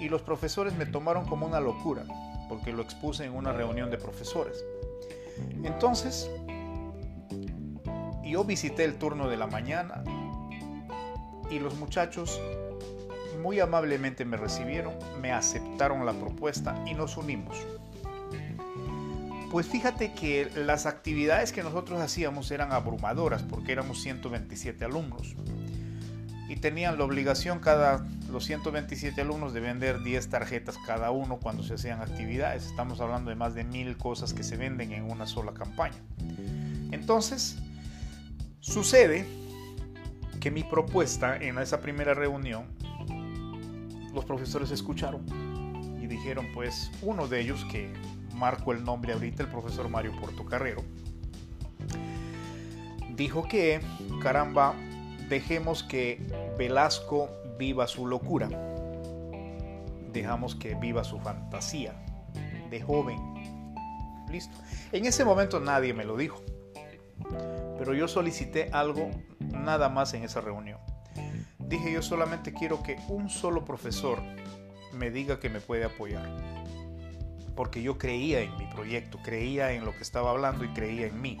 y 0.00 0.08
los 0.08 0.22
profesores 0.22 0.74
me 0.74 0.86
tomaron 0.86 1.26
como 1.26 1.46
una 1.46 1.60
locura 1.60 2.04
porque 2.48 2.72
lo 2.72 2.82
expuse 2.82 3.24
en 3.24 3.34
una 3.34 3.52
reunión 3.52 3.90
de 3.90 3.98
profesores. 3.98 4.64
Entonces, 5.62 6.30
yo 8.22 8.44
visité 8.44 8.84
el 8.84 8.96
turno 8.96 9.28
de 9.28 9.36
la 9.36 9.46
mañana 9.46 10.04
y 11.50 11.58
los 11.58 11.76
muchachos 11.76 12.40
muy 13.42 13.60
amablemente 13.60 14.24
me 14.24 14.36
recibieron, 14.36 14.94
me 15.20 15.32
aceptaron 15.32 16.04
la 16.06 16.12
propuesta 16.12 16.82
y 16.86 16.94
nos 16.94 17.16
unimos. 17.16 17.56
Pues 19.50 19.68
fíjate 19.68 20.14
que 20.14 20.50
las 20.56 20.86
actividades 20.86 21.52
que 21.52 21.62
nosotros 21.62 22.00
hacíamos 22.00 22.50
eran 22.50 22.72
abrumadoras 22.72 23.42
porque 23.42 23.72
éramos 23.72 24.02
127 24.02 24.84
alumnos 24.84 25.36
y 26.48 26.56
tenían 26.56 26.98
la 26.98 27.04
obligación 27.04 27.58
cada 27.58 28.06
los 28.30 28.44
127 28.46 29.20
alumnos 29.20 29.52
de 29.52 29.60
vender 29.60 30.02
10 30.02 30.28
tarjetas 30.28 30.76
cada 30.86 31.10
uno 31.10 31.38
cuando 31.38 31.62
se 31.62 31.74
hacían 31.74 32.00
actividades. 32.00 32.66
Estamos 32.66 33.00
hablando 33.00 33.30
de 33.30 33.36
más 33.36 33.54
de 33.54 33.64
mil 33.64 33.96
cosas 33.96 34.34
que 34.34 34.42
se 34.42 34.56
venden 34.56 34.92
en 34.92 35.10
una 35.10 35.26
sola 35.26 35.54
campaña. 35.54 35.96
Entonces, 36.90 37.58
sucede 38.60 39.24
que 40.40 40.50
mi 40.50 40.64
propuesta 40.64 41.36
en 41.36 41.58
esa 41.58 41.80
primera 41.80 42.12
reunión, 42.12 42.66
los 44.12 44.24
profesores 44.24 44.70
escucharon 44.70 45.24
y 46.02 46.06
dijeron, 46.06 46.48
pues, 46.52 46.90
uno 47.02 47.28
de 47.28 47.40
ellos 47.40 47.64
que 47.70 47.92
marco 48.34 48.72
el 48.72 48.84
nombre 48.84 49.12
ahorita, 49.12 49.42
el 49.42 49.48
profesor 49.48 49.88
Mario 49.88 50.12
Portocarrero, 50.20 50.82
dijo 53.16 53.46
que, 53.48 53.80
caramba, 54.20 54.74
dejemos 55.28 55.82
que 55.82 56.20
Velasco 56.58 57.28
viva 57.58 57.86
su 57.86 58.06
locura, 58.06 58.48
dejamos 60.12 60.54
que 60.54 60.74
viva 60.74 61.04
su 61.04 61.18
fantasía 61.20 61.94
de 62.70 62.80
joven. 62.80 63.18
Listo. 64.30 64.56
En 64.92 65.06
ese 65.06 65.24
momento 65.24 65.60
nadie 65.60 65.94
me 65.94 66.04
lo 66.04 66.16
dijo, 66.16 66.42
pero 67.78 67.94
yo 67.94 68.08
solicité 68.08 68.70
algo 68.72 69.10
nada 69.38 69.88
más 69.88 70.14
en 70.14 70.24
esa 70.24 70.40
reunión. 70.40 70.78
Dije 71.58 71.92
yo 71.92 72.02
solamente 72.02 72.52
quiero 72.52 72.82
que 72.82 72.98
un 73.08 73.30
solo 73.30 73.64
profesor 73.64 74.20
me 74.92 75.10
diga 75.10 75.40
que 75.40 75.48
me 75.48 75.60
puede 75.60 75.84
apoyar 75.84 76.28
porque 77.54 77.82
yo 77.82 77.98
creía 77.98 78.40
en 78.40 78.56
mi 78.56 78.66
proyecto, 78.66 79.18
creía 79.22 79.72
en 79.72 79.84
lo 79.84 79.92
que 79.92 80.02
estaba 80.02 80.30
hablando 80.30 80.64
y 80.64 80.68
creía 80.68 81.06
en 81.06 81.20
mí. 81.20 81.38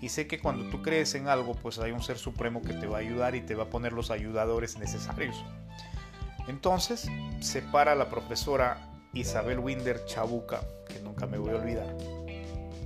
Y 0.00 0.10
sé 0.10 0.26
que 0.26 0.38
cuando 0.38 0.68
tú 0.70 0.82
crees 0.82 1.14
en 1.14 1.28
algo, 1.28 1.54
pues 1.54 1.78
hay 1.78 1.92
un 1.92 2.02
ser 2.02 2.18
supremo 2.18 2.62
que 2.62 2.74
te 2.74 2.86
va 2.86 2.98
a 2.98 3.00
ayudar 3.00 3.34
y 3.34 3.40
te 3.40 3.54
va 3.54 3.64
a 3.64 3.70
poner 3.70 3.92
los 3.92 4.10
ayudadores 4.10 4.78
necesarios. 4.78 5.42
Entonces, 6.48 7.08
se 7.40 7.62
para 7.62 7.94
la 7.94 8.08
profesora 8.08 8.90
Isabel 9.14 9.58
Winder 9.58 10.04
Chabuca, 10.04 10.60
que 10.86 11.00
nunca 11.00 11.26
me 11.26 11.38
voy 11.38 11.52
a 11.52 11.56
olvidar. 11.56 11.96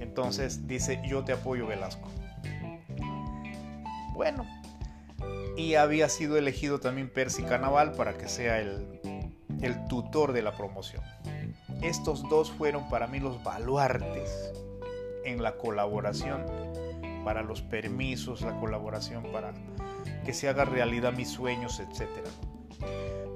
Entonces 0.00 0.66
dice, 0.66 1.00
yo 1.06 1.24
te 1.24 1.32
apoyo 1.32 1.66
Velasco. 1.66 2.08
Bueno, 4.14 4.46
y 5.56 5.74
había 5.74 6.08
sido 6.08 6.36
elegido 6.36 6.78
también 6.80 7.10
Percy 7.10 7.42
Canaval 7.42 7.92
para 7.92 8.16
que 8.16 8.28
sea 8.28 8.60
el, 8.60 9.00
el 9.62 9.86
tutor 9.88 10.32
de 10.32 10.42
la 10.42 10.52
promoción. 10.52 11.02
Estos 11.82 12.28
dos 12.28 12.50
fueron 12.50 12.88
para 12.88 13.06
mí 13.06 13.20
los 13.20 13.42
baluartes 13.42 14.52
en 15.24 15.42
la 15.42 15.56
colaboración, 15.56 16.44
para 17.24 17.42
los 17.42 17.62
permisos, 17.62 18.42
la 18.42 18.58
colaboración 18.58 19.24
para 19.32 19.52
que 20.24 20.32
se 20.32 20.48
haga 20.48 20.64
realidad 20.64 21.12
mis 21.12 21.28
sueños, 21.28 21.80
etc. 21.80 22.08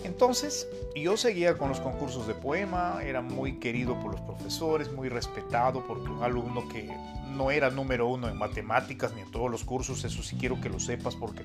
Entonces, 0.05 0.69
yo 0.95 1.17
seguía 1.17 1.57
con 1.57 1.71
los 1.71 1.81
concursos 1.81 2.27
de 2.27 2.35
poema, 2.35 3.01
era 3.03 3.23
muy 3.23 3.59
querido 3.59 3.99
por 4.01 4.13
los 4.13 4.21
profesores, 4.21 4.93
muy 4.93 5.09
respetado, 5.09 5.87
porque 5.87 6.11
un 6.11 6.23
alumno 6.23 6.69
que 6.69 6.95
no 7.31 7.51
era 7.51 7.71
número 7.71 8.07
uno 8.07 8.29
en 8.29 8.37
matemáticas 8.37 9.15
ni 9.15 9.23
en 9.23 9.31
todos 9.31 9.51
los 9.51 9.65
cursos, 9.65 10.05
eso 10.05 10.23
sí 10.23 10.37
quiero 10.37 10.61
que 10.61 10.69
lo 10.69 10.79
sepas, 10.79 11.17
porque 11.17 11.43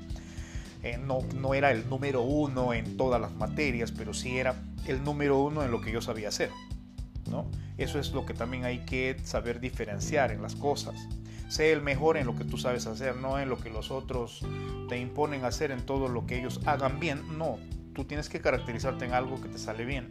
eh, 0.83 0.97
no, 0.97 1.19
no 1.35 1.53
era 1.53 1.71
el 1.71 1.89
número 1.89 2.21
uno 2.21 2.73
en 2.73 2.97
todas 2.97 3.19
las 3.19 3.33
materias, 3.33 3.91
pero 3.91 4.13
sí 4.13 4.37
era 4.37 4.55
el 4.85 5.03
número 5.03 5.39
uno 5.39 5.63
en 5.63 5.71
lo 5.71 5.81
que 5.81 5.91
yo 5.91 6.01
sabía 6.01 6.29
hacer. 6.29 6.51
Eso 7.77 7.99
es 7.99 8.11
lo 8.11 8.25
que 8.25 8.33
también 8.33 8.65
hay 8.65 8.79
que 8.79 9.17
saber 9.23 9.59
diferenciar 9.59 10.31
en 10.31 10.41
las 10.41 10.55
cosas. 10.55 10.95
Sé 11.49 11.71
el 11.71 11.81
mejor 11.81 12.17
en 12.17 12.27
lo 12.27 12.35
que 12.35 12.45
tú 12.45 12.57
sabes 12.57 12.85
hacer, 12.85 13.15
no 13.15 13.39
en 13.39 13.49
lo 13.49 13.57
que 13.57 13.71
los 13.71 13.89
otros 13.89 14.45
te 14.87 14.99
imponen 14.99 15.45
hacer 15.45 15.71
en 15.71 15.83
todo 15.83 16.07
lo 16.07 16.27
que 16.27 16.37
ellos 16.37 16.61
hagan 16.65 16.99
bien. 16.99 17.39
No, 17.39 17.57
tú 17.93 18.05
tienes 18.05 18.29
que 18.29 18.39
caracterizarte 18.39 19.05
en 19.05 19.13
algo 19.13 19.41
que 19.41 19.49
te 19.49 19.57
sale 19.57 19.83
bien. 19.83 20.09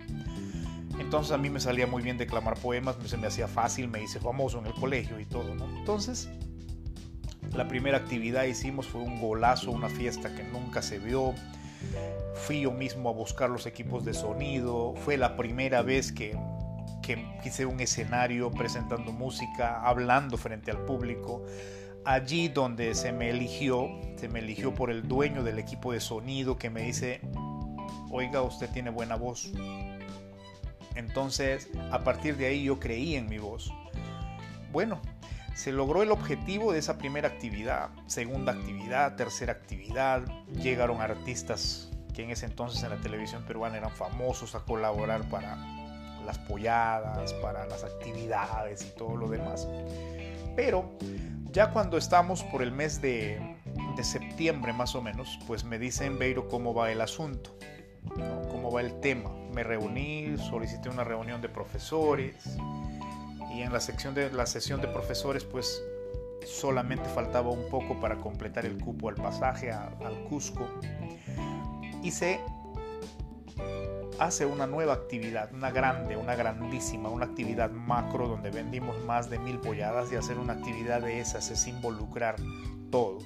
Entonces 0.98 1.32
a 1.32 1.38
mí 1.38 1.48
me 1.48 1.60
salía 1.60 1.86
muy 1.86 2.02
bien 2.02 2.18
declamar 2.18 2.58
poemas, 2.58 2.96
se 3.04 3.16
me 3.16 3.28
hacía 3.28 3.46
fácil, 3.46 3.88
me 3.88 4.02
hice 4.02 4.18
famoso 4.18 4.58
en 4.58 4.66
el 4.66 4.74
colegio 4.74 5.20
y 5.20 5.24
todo, 5.24 5.52
Entonces, 5.52 6.28
la 7.54 7.68
primera 7.68 7.98
actividad 7.98 8.44
hicimos 8.44 8.88
fue 8.88 9.00
un 9.00 9.20
golazo, 9.20 9.70
una 9.70 9.88
fiesta 9.88 10.34
que 10.34 10.42
nunca 10.42 10.82
se 10.82 10.98
vio. 10.98 11.34
Fui 12.34 12.62
yo 12.62 12.72
mismo 12.72 13.08
a 13.08 13.12
buscar 13.12 13.48
los 13.48 13.66
equipos 13.66 14.04
de 14.04 14.12
sonido. 14.12 14.94
Fue 15.04 15.16
la 15.16 15.36
primera 15.36 15.82
vez 15.82 16.12
que 16.12 16.36
que 17.02 17.26
hice 17.44 17.66
un 17.66 17.80
escenario 17.80 18.50
presentando 18.50 19.12
música, 19.12 19.82
hablando 19.82 20.36
frente 20.36 20.70
al 20.70 20.84
público. 20.84 21.44
Allí 22.04 22.48
donde 22.48 22.94
se 22.94 23.12
me 23.12 23.30
eligió, 23.30 23.88
se 24.16 24.28
me 24.28 24.38
eligió 24.38 24.74
por 24.74 24.90
el 24.90 25.06
dueño 25.06 25.42
del 25.42 25.58
equipo 25.58 25.92
de 25.92 26.00
sonido 26.00 26.56
que 26.56 26.70
me 26.70 26.82
dice, 26.82 27.20
oiga, 28.10 28.42
usted 28.42 28.70
tiene 28.70 28.90
buena 28.90 29.16
voz. 29.16 29.52
Entonces, 30.94 31.68
a 31.90 32.02
partir 32.04 32.36
de 32.36 32.46
ahí 32.46 32.64
yo 32.64 32.80
creí 32.80 33.14
en 33.16 33.28
mi 33.28 33.38
voz. 33.38 33.72
Bueno, 34.72 35.00
se 35.54 35.72
logró 35.72 36.02
el 36.02 36.12
objetivo 36.12 36.72
de 36.72 36.78
esa 36.78 36.98
primera 36.98 37.28
actividad, 37.28 37.90
segunda 38.06 38.52
actividad, 38.52 39.16
tercera 39.16 39.52
actividad. 39.52 40.22
Llegaron 40.62 41.00
artistas 41.00 41.90
que 42.14 42.22
en 42.24 42.30
ese 42.30 42.46
entonces 42.46 42.82
en 42.82 42.90
la 42.90 42.96
televisión 42.96 43.44
peruana 43.44 43.76
eran 43.76 43.90
famosos 43.90 44.54
a 44.54 44.60
colaborar 44.60 45.28
para 45.28 45.77
las 46.28 46.38
polladas, 46.40 47.32
para 47.32 47.66
las 47.66 47.84
actividades 47.84 48.84
y 48.84 48.90
todo 48.90 49.16
lo 49.16 49.28
demás. 49.28 49.66
Pero 50.54 50.90
ya 51.52 51.70
cuando 51.70 51.96
estamos 51.96 52.44
por 52.44 52.60
el 52.60 52.70
mes 52.70 53.00
de, 53.00 53.56
septiembre 54.02 54.74
más 54.74 54.94
o 54.94 55.00
menos, 55.00 55.38
pues 55.46 55.64
me 55.64 55.78
dicen, 55.78 56.18
Beiro, 56.18 56.48
cómo 56.48 56.74
va 56.74 56.92
el 56.92 57.00
asunto, 57.00 57.56
cómo 58.50 58.70
va 58.70 58.82
el 58.82 59.00
tema. 59.00 59.30
Me 59.54 59.64
reuní, 59.64 60.36
solicité 60.36 60.90
una 60.90 61.02
reunión 61.02 61.40
de 61.40 61.48
profesores 61.48 62.58
y 63.52 63.62
en 63.62 63.72
la, 63.72 63.80
sección 63.80 64.14
de, 64.14 64.30
la 64.30 64.44
sesión 64.44 64.82
de 64.82 64.88
profesores 64.88 65.44
pues 65.44 65.82
solamente 66.46 67.08
faltaba 67.08 67.50
un 67.50 67.70
poco 67.70 67.98
para 68.00 68.16
completar 68.18 68.66
el 68.66 68.78
cupo 68.78 69.08
al 69.08 69.14
pasaje 69.14 69.72
al 69.72 70.24
Cusco. 70.28 70.68
Hice 72.02 72.38
hace 74.18 74.46
una 74.46 74.66
nueva 74.66 74.94
actividad, 74.94 75.52
una 75.54 75.70
grande, 75.70 76.16
una 76.16 76.34
grandísima, 76.34 77.08
una 77.08 77.26
actividad 77.26 77.70
macro 77.70 78.28
donde 78.28 78.50
vendimos 78.50 78.96
más 79.04 79.30
de 79.30 79.38
mil 79.38 79.58
polladas 79.58 80.12
y 80.12 80.16
hacer 80.16 80.38
una 80.38 80.54
actividad 80.54 81.02
de 81.02 81.20
esas 81.20 81.50
es 81.50 81.66
involucrar 81.66 82.36
todo. 82.90 83.18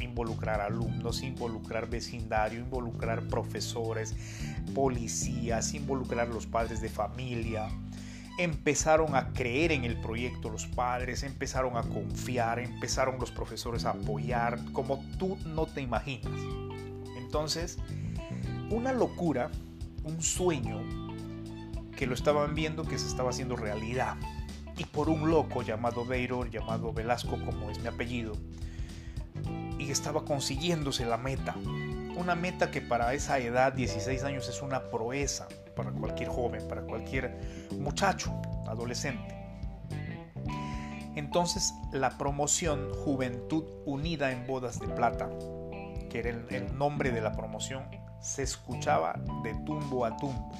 Involucrar 0.00 0.60
alumnos, 0.60 1.22
involucrar 1.22 1.88
vecindario, 1.88 2.58
involucrar 2.58 3.28
profesores, 3.28 4.16
policías, 4.74 5.74
involucrar 5.74 6.28
los 6.28 6.46
padres 6.46 6.80
de 6.80 6.88
familia. 6.88 7.68
Empezaron 8.36 9.14
a 9.14 9.32
creer 9.32 9.70
en 9.70 9.84
el 9.84 10.00
proyecto 10.00 10.50
los 10.50 10.66
padres, 10.66 11.22
empezaron 11.22 11.76
a 11.76 11.82
confiar, 11.82 12.58
empezaron 12.58 13.20
los 13.20 13.30
profesores 13.30 13.84
a 13.84 13.90
apoyar 13.90 14.58
como 14.72 15.04
tú 15.18 15.38
no 15.46 15.66
te 15.66 15.82
imaginas. 15.82 16.32
Entonces, 17.16 17.78
una 18.70 18.92
locura 18.92 19.50
un 20.04 20.22
sueño 20.22 20.80
que 21.96 22.06
lo 22.06 22.14
estaban 22.14 22.54
viendo 22.54 22.84
que 22.84 22.98
se 22.98 23.06
estaba 23.06 23.30
haciendo 23.30 23.56
realidad. 23.56 24.16
Y 24.76 24.84
por 24.84 25.08
un 25.08 25.30
loco 25.30 25.62
llamado 25.62 26.04
Beiro, 26.04 26.46
llamado 26.46 26.92
Velasco 26.92 27.38
como 27.44 27.70
es 27.70 27.78
mi 27.80 27.88
apellido, 27.88 28.32
y 29.78 29.90
estaba 29.90 30.24
consiguiéndose 30.24 31.04
la 31.04 31.18
meta. 31.18 31.54
Una 32.16 32.34
meta 32.34 32.70
que 32.70 32.80
para 32.80 33.14
esa 33.14 33.38
edad, 33.38 33.72
16 33.72 34.22
años, 34.24 34.48
es 34.48 34.62
una 34.62 34.90
proeza 34.90 35.48
para 35.76 35.90
cualquier 35.90 36.28
joven, 36.28 36.66
para 36.68 36.82
cualquier 36.82 37.68
muchacho, 37.78 38.32
adolescente. 38.66 39.36
Entonces 41.14 41.74
la 41.92 42.16
promoción 42.16 42.92
Juventud 42.94 43.64
Unida 43.84 44.32
en 44.32 44.46
Bodas 44.46 44.80
de 44.80 44.88
Plata, 44.88 45.28
que 46.08 46.18
era 46.18 46.30
el 46.30 46.78
nombre 46.78 47.10
de 47.12 47.20
la 47.20 47.32
promoción, 47.32 47.84
se 48.22 48.44
escuchaba 48.44 49.20
de 49.42 49.52
tumbo 49.66 50.04
a 50.06 50.16
tumbo. 50.16 50.52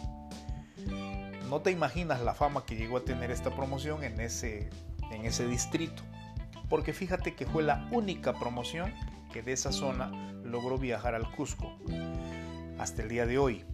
No 1.48 1.60
te 1.60 1.70
imaginas 1.70 2.20
la 2.20 2.34
fama 2.34 2.66
que 2.66 2.76
llegó 2.76 2.98
a 2.98 3.04
tener 3.04 3.30
esta 3.30 3.54
promoción 3.54 4.02
en 4.04 4.20
ese, 4.20 4.68
en 5.10 5.24
ese 5.24 5.46
distrito. 5.46 6.02
Porque 6.68 6.92
fíjate 6.92 7.34
que 7.34 7.46
fue 7.46 7.62
la 7.62 7.88
única 7.92 8.32
promoción 8.32 8.92
que 9.32 9.42
de 9.42 9.52
esa 9.52 9.72
zona 9.72 10.10
logró 10.44 10.76
viajar 10.76 11.14
al 11.14 11.30
Cusco 11.34 11.72
hasta 12.78 13.02
el 13.02 13.08
día 13.08 13.26
de 13.26 13.38
hoy. 13.38 13.64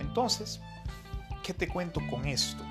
Entonces, 0.00 0.60
¿qué 1.44 1.54
te 1.54 1.68
cuento 1.68 2.00
con 2.10 2.26
esto? 2.26 2.64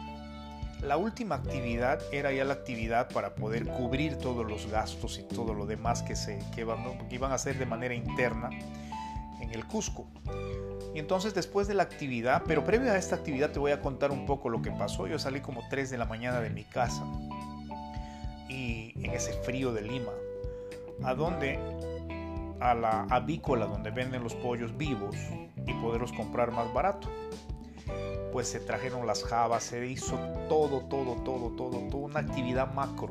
La 0.82 0.98
última 0.98 1.36
actividad 1.36 2.02
era 2.14 2.32
ya 2.32 2.46
la 2.46 2.54
actividad 2.54 3.10
para 3.10 3.36
poder 3.36 3.66
cubrir 3.66 4.18
todos 4.18 4.46
los 4.46 4.68
gastos 4.68 5.20
y 5.20 5.24
todo 5.24 5.54
lo 5.54 5.66
demás 5.66 6.04
que, 6.04 6.16
se, 6.16 6.40
que, 6.56 6.66
iban 7.12 7.32
a 7.32 7.36
hacer 7.36 7.58
de 7.58 7.66
manera 7.66 7.94
interna 7.94 8.50
en 9.42 9.52
el 9.52 9.66
Cusco. 9.66 10.08
Y 10.94 11.00
entonces 11.00 11.34
después 11.34 11.68
de 11.68 11.76
la 11.76 11.84
actividad, 11.84 12.44
pero 12.48 12.64
previo 12.64 12.92
a 12.92 12.98
esta 12.98 13.16
actividad 13.16 13.52
te 13.52 13.60
voy 13.60 13.72
a 13.72 13.82
contar 13.82 14.12
un 14.12 14.26
poco 14.26 14.50
lo 14.50 14.62
que 14.62 14.72
pasó. 14.72 15.08
Yo 15.08 15.20
salí 15.20 15.42
como 15.42 15.62
3 15.70 15.90
de 15.90 15.98
la 15.98 16.06
mañana 16.06 16.42
de 16.42 16.50
mi 16.50 16.64
casa 16.64 17.06
y 18.50 18.94
en 19.04 19.12
ese 19.12 19.34
frío 19.44 19.72
de 19.72 19.84
Lima, 19.84 20.12
a 21.04 21.14
donde 21.14 21.60
a 22.60 22.74
la 22.74 23.04
avícola 23.10 23.66
donde 23.68 23.92
venden 23.92 24.24
los 24.24 24.36
pollos 24.36 24.76
vivos 24.76 25.16
y 25.66 25.74
poderlos 25.76 26.12
comprar 26.12 26.52
más 26.52 26.74
barato. 26.74 27.08
Pues 28.32 28.48
se 28.48 28.60
trajeron 28.60 29.08
las 29.08 29.24
jabas, 29.24 29.64
se 29.64 29.86
hizo 29.88 30.18
todo, 30.50 30.82
todo, 30.82 31.16
todo, 31.24 31.52
todo, 31.56 31.80
toda 31.90 32.04
una 32.06 32.20
actividad 32.20 32.74
macro, 32.74 33.10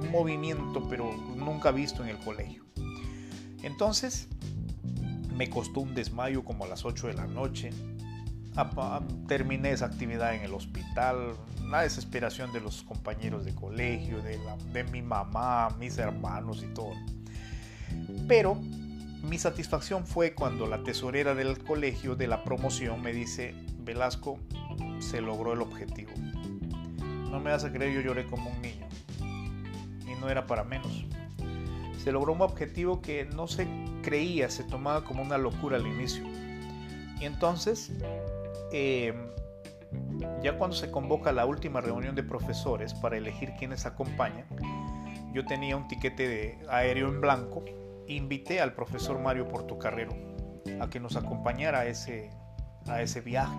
un 0.00 0.10
movimiento 0.10 0.86
pero 0.88 1.12
nunca 1.36 1.70
visto 1.70 2.02
en 2.02 2.10
el 2.10 2.18
colegio. 2.18 2.64
Entonces, 3.62 4.28
me 5.38 5.48
costó 5.48 5.80
un 5.80 5.94
desmayo 5.94 6.44
como 6.44 6.64
a 6.64 6.68
las 6.68 6.84
8 6.84 7.06
de 7.06 7.14
la 7.14 7.28
noche. 7.28 7.70
Terminé 9.28 9.70
esa 9.70 9.86
actividad 9.86 10.34
en 10.34 10.42
el 10.42 10.52
hospital, 10.52 11.34
la 11.64 11.82
desesperación 11.82 12.52
de 12.52 12.60
los 12.60 12.82
compañeros 12.82 13.44
de 13.44 13.54
colegio, 13.54 14.20
de, 14.20 14.84
mi 14.84 15.00
mamá, 15.00 15.68
mis 15.78 15.96
hermanos 15.96 16.64
y 16.64 16.74
todo. 16.74 16.92
Pero 18.26 18.56
mi 18.56 19.38
satisfacción 19.38 20.08
fue 20.08 20.34
cuando 20.34 20.66
la 20.66 20.82
tesorera 20.82 21.36
del 21.36 21.62
colegio 21.62 22.16
de 22.16 22.26
la 22.26 22.42
promoción 22.42 23.00
me 23.00 23.12
dice, 23.12 23.54
Velasco, 23.84 24.40
se 24.98 25.20
logró 25.20 25.52
el 25.52 25.62
objetivo. 25.62 26.10
No 27.30 27.38
me 27.38 27.52
vas 27.52 27.62
a 27.62 27.72
creer, 27.72 27.94
yo 27.94 28.00
lloré 28.00 28.26
como 28.26 28.50
un 28.50 28.60
niño. 28.60 28.88
Y 30.04 30.20
no 30.20 30.28
era 30.28 30.48
para 30.48 30.64
menos. 30.64 31.06
Se 32.02 32.10
logró 32.10 32.32
un 32.32 32.42
objetivo 32.42 33.00
que 33.00 33.24
no 33.26 33.46
se 33.46 33.68
creía, 34.08 34.48
se 34.48 34.64
tomaba 34.64 35.04
como 35.04 35.22
una 35.22 35.36
locura 35.36 35.76
al 35.76 35.86
inicio. 35.86 36.24
Y 37.20 37.24
entonces, 37.24 37.92
eh, 38.72 39.12
ya 40.42 40.56
cuando 40.56 40.74
se 40.76 40.90
convoca 40.90 41.30
la 41.32 41.44
última 41.44 41.80
reunión 41.80 42.14
de 42.14 42.22
profesores 42.22 42.94
para 42.94 43.18
elegir 43.18 43.52
quiénes 43.58 43.84
acompañan, 43.84 44.46
yo 45.34 45.44
tenía 45.44 45.76
un 45.76 45.88
tiquete 45.88 46.26
de 46.26 46.58
aéreo 46.68 47.08
en 47.08 47.20
blanco 47.20 47.64
invité 48.08 48.60
al 48.60 48.72
profesor 48.72 49.18
Mario 49.18 49.48
Portocarrero 49.48 50.16
a 50.80 50.88
que 50.88 50.98
nos 50.98 51.16
acompañara 51.16 51.80
a 51.80 51.86
ese, 51.86 52.30
a 52.86 53.02
ese 53.02 53.20
viaje. 53.20 53.56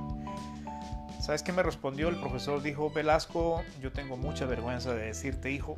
¿Sabes 1.21 1.43
qué 1.43 1.51
me 1.51 1.61
respondió? 1.61 2.09
El 2.09 2.15
profesor 2.15 2.61
dijo, 2.63 2.89
Velasco, 2.89 3.61
yo 3.79 3.91
tengo 3.91 4.17
mucha 4.17 4.45
vergüenza 4.45 4.93
de 4.93 5.05
decirte, 5.05 5.51
hijo, 5.51 5.75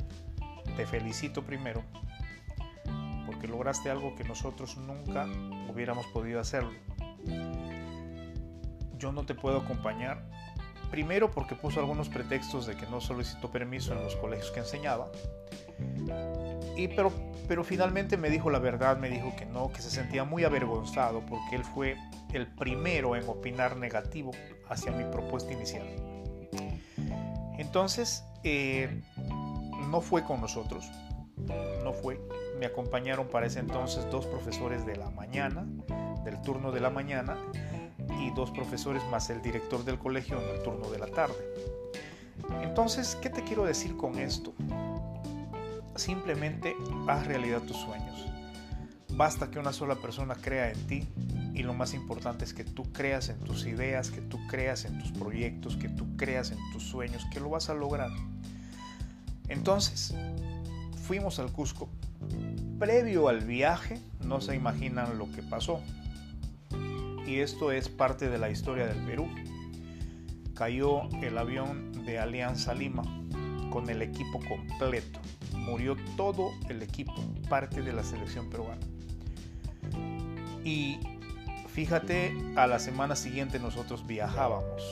te 0.76 0.86
felicito 0.86 1.42
primero, 1.42 1.82
lograste 3.48 3.90
algo 3.90 4.14
que 4.14 4.24
nosotros 4.24 4.76
nunca 4.76 5.26
hubiéramos 5.68 6.06
podido 6.06 6.40
hacerlo. 6.40 6.72
Yo 8.98 9.12
no 9.12 9.24
te 9.24 9.34
puedo 9.34 9.58
acompañar, 9.58 10.24
primero 10.90 11.30
porque 11.30 11.54
puso 11.54 11.80
algunos 11.80 12.08
pretextos 12.08 12.66
de 12.66 12.76
que 12.76 12.86
no 12.86 13.00
solicitó 13.00 13.50
permiso 13.50 13.92
en 13.92 14.04
los 14.04 14.14
colegios 14.16 14.50
que 14.52 14.60
enseñaba, 14.60 15.10
y 16.76 16.88
pero 16.88 17.12
pero 17.48 17.64
finalmente 17.64 18.16
me 18.16 18.30
dijo 18.30 18.50
la 18.50 18.58
verdad, 18.58 18.96
me 18.96 19.10
dijo 19.10 19.34
que 19.36 19.44
no, 19.44 19.72
que 19.72 19.82
se 19.82 19.90
sentía 19.90 20.24
muy 20.24 20.44
avergonzado 20.44 21.20
porque 21.20 21.56
él 21.56 21.64
fue 21.64 21.96
el 22.32 22.46
primero 22.46 23.16
en 23.16 23.28
opinar 23.28 23.76
negativo 23.76 24.30
hacia 24.68 24.92
mi 24.92 25.04
propuesta 25.04 25.52
inicial. 25.52 25.86
Entonces, 27.58 28.24
eh, 28.44 29.02
no 29.90 30.00
fue 30.00 30.24
con 30.24 30.40
nosotros, 30.40 30.90
no 31.82 31.92
fue. 31.92 32.20
Me 32.58 32.66
acompañaron 32.66 33.28
para 33.28 33.46
ese 33.46 33.60
entonces 33.60 34.08
dos 34.10 34.26
profesores 34.26 34.86
de 34.86 34.96
la 34.96 35.10
mañana, 35.10 35.66
del 36.24 36.40
turno 36.42 36.72
de 36.72 36.80
la 36.80 36.90
mañana, 36.90 37.36
y 38.20 38.30
dos 38.30 38.50
profesores 38.50 39.02
más 39.10 39.30
el 39.30 39.42
director 39.42 39.84
del 39.84 39.98
colegio 39.98 40.40
en 40.40 40.48
el 40.56 40.62
turno 40.62 40.90
de 40.90 40.98
la 40.98 41.06
tarde. 41.06 41.34
Entonces, 42.62 43.16
¿qué 43.20 43.30
te 43.30 43.42
quiero 43.42 43.64
decir 43.64 43.96
con 43.96 44.18
esto? 44.18 44.52
Simplemente 45.96 46.76
haz 47.06 47.26
realidad 47.26 47.62
tus 47.62 47.76
sueños. 47.76 48.26
Basta 49.14 49.50
que 49.50 49.58
una 49.58 49.72
sola 49.72 49.96
persona 49.96 50.34
crea 50.34 50.70
en 50.70 50.86
ti 50.86 51.08
y 51.52 51.62
lo 51.62 51.74
más 51.74 51.92
importante 51.92 52.44
es 52.44 52.54
que 52.54 52.64
tú 52.64 52.90
creas 52.92 53.28
en 53.28 53.38
tus 53.40 53.66
ideas, 53.66 54.10
que 54.10 54.22
tú 54.22 54.38
creas 54.48 54.86
en 54.86 54.98
tus 54.98 55.12
proyectos, 55.12 55.76
que 55.76 55.88
tú 55.88 56.16
creas 56.16 56.50
en 56.50 56.58
tus 56.72 56.84
sueños, 56.84 57.26
que 57.30 57.40
lo 57.40 57.50
vas 57.50 57.68
a 57.68 57.74
lograr. 57.74 58.10
Entonces, 59.48 60.14
fuimos 61.02 61.38
al 61.38 61.52
Cusco. 61.52 61.88
Previo 62.78 63.28
al 63.28 63.40
viaje, 63.40 64.00
no 64.24 64.40
se 64.40 64.54
imaginan 64.54 65.18
lo 65.18 65.30
que 65.32 65.42
pasó. 65.42 65.80
Y 67.26 67.40
esto 67.40 67.72
es 67.72 67.88
parte 67.88 68.28
de 68.28 68.38
la 68.38 68.50
historia 68.50 68.86
del 68.86 69.04
Perú. 69.04 69.28
Cayó 70.54 71.08
el 71.22 71.36
avión 71.36 72.04
de 72.04 72.18
Alianza 72.18 72.74
Lima 72.74 73.02
con 73.70 73.88
el 73.90 74.02
equipo 74.02 74.40
completo 74.48 75.20
murió 75.62 75.96
todo 76.16 76.52
el 76.68 76.82
equipo, 76.82 77.14
parte 77.48 77.82
de 77.82 77.92
la 77.92 78.02
selección 78.02 78.50
peruana. 78.50 78.80
Y 80.64 80.98
fíjate, 81.68 82.34
a 82.56 82.66
la 82.66 82.78
semana 82.78 83.16
siguiente 83.16 83.58
nosotros 83.58 84.06
viajábamos. 84.06 84.82